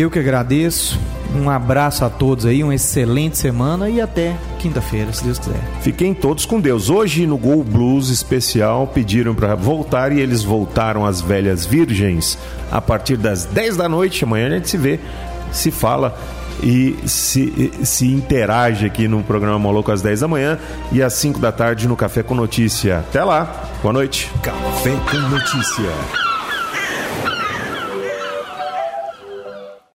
Eu 0.00 0.10
que 0.10 0.18
agradeço 0.18 0.98
Um 1.34 1.50
abraço 1.50 2.06
a 2.06 2.08
todos 2.08 2.46
aí, 2.46 2.64
uma 2.64 2.74
excelente 2.74 3.36
semana 3.36 3.90
e 3.90 4.00
até 4.00 4.34
quinta-feira, 4.58 5.12
se 5.12 5.22
Deus 5.22 5.38
quiser. 5.38 5.60
Fiquem 5.82 6.14
todos 6.14 6.46
com 6.46 6.58
Deus. 6.58 6.88
Hoje 6.88 7.26
no 7.26 7.36
Gol 7.36 7.62
Blues 7.62 8.08
especial 8.08 8.86
pediram 8.86 9.34
para 9.34 9.54
voltar 9.54 10.10
e 10.10 10.18
eles 10.18 10.42
voltaram 10.42 11.04
às 11.04 11.20
velhas 11.20 11.66
virgens 11.66 12.38
a 12.72 12.80
partir 12.80 13.18
das 13.18 13.44
10 13.44 13.76
da 13.76 13.90
noite. 13.90 14.24
Amanhã 14.24 14.46
a 14.46 14.50
gente 14.52 14.70
se 14.70 14.78
vê, 14.78 14.98
se 15.52 15.70
fala 15.70 16.18
e 16.62 16.96
se, 17.06 17.70
se 17.84 18.06
interage 18.06 18.86
aqui 18.86 19.06
no 19.06 19.22
programa 19.22 19.58
Moloco 19.58 19.92
às 19.92 20.00
10 20.00 20.20
da 20.20 20.28
manhã 20.28 20.58
e 20.90 21.02
às 21.02 21.12
5 21.12 21.38
da 21.38 21.52
tarde 21.52 21.86
no 21.86 21.94
Café 21.94 22.22
com 22.22 22.34
Notícia. 22.34 23.00
Até 23.00 23.22
lá, 23.22 23.68
boa 23.82 23.92
noite. 23.92 24.32
Café 24.42 24.96
com 25.10 25.18
Notícia. 25.28 26.29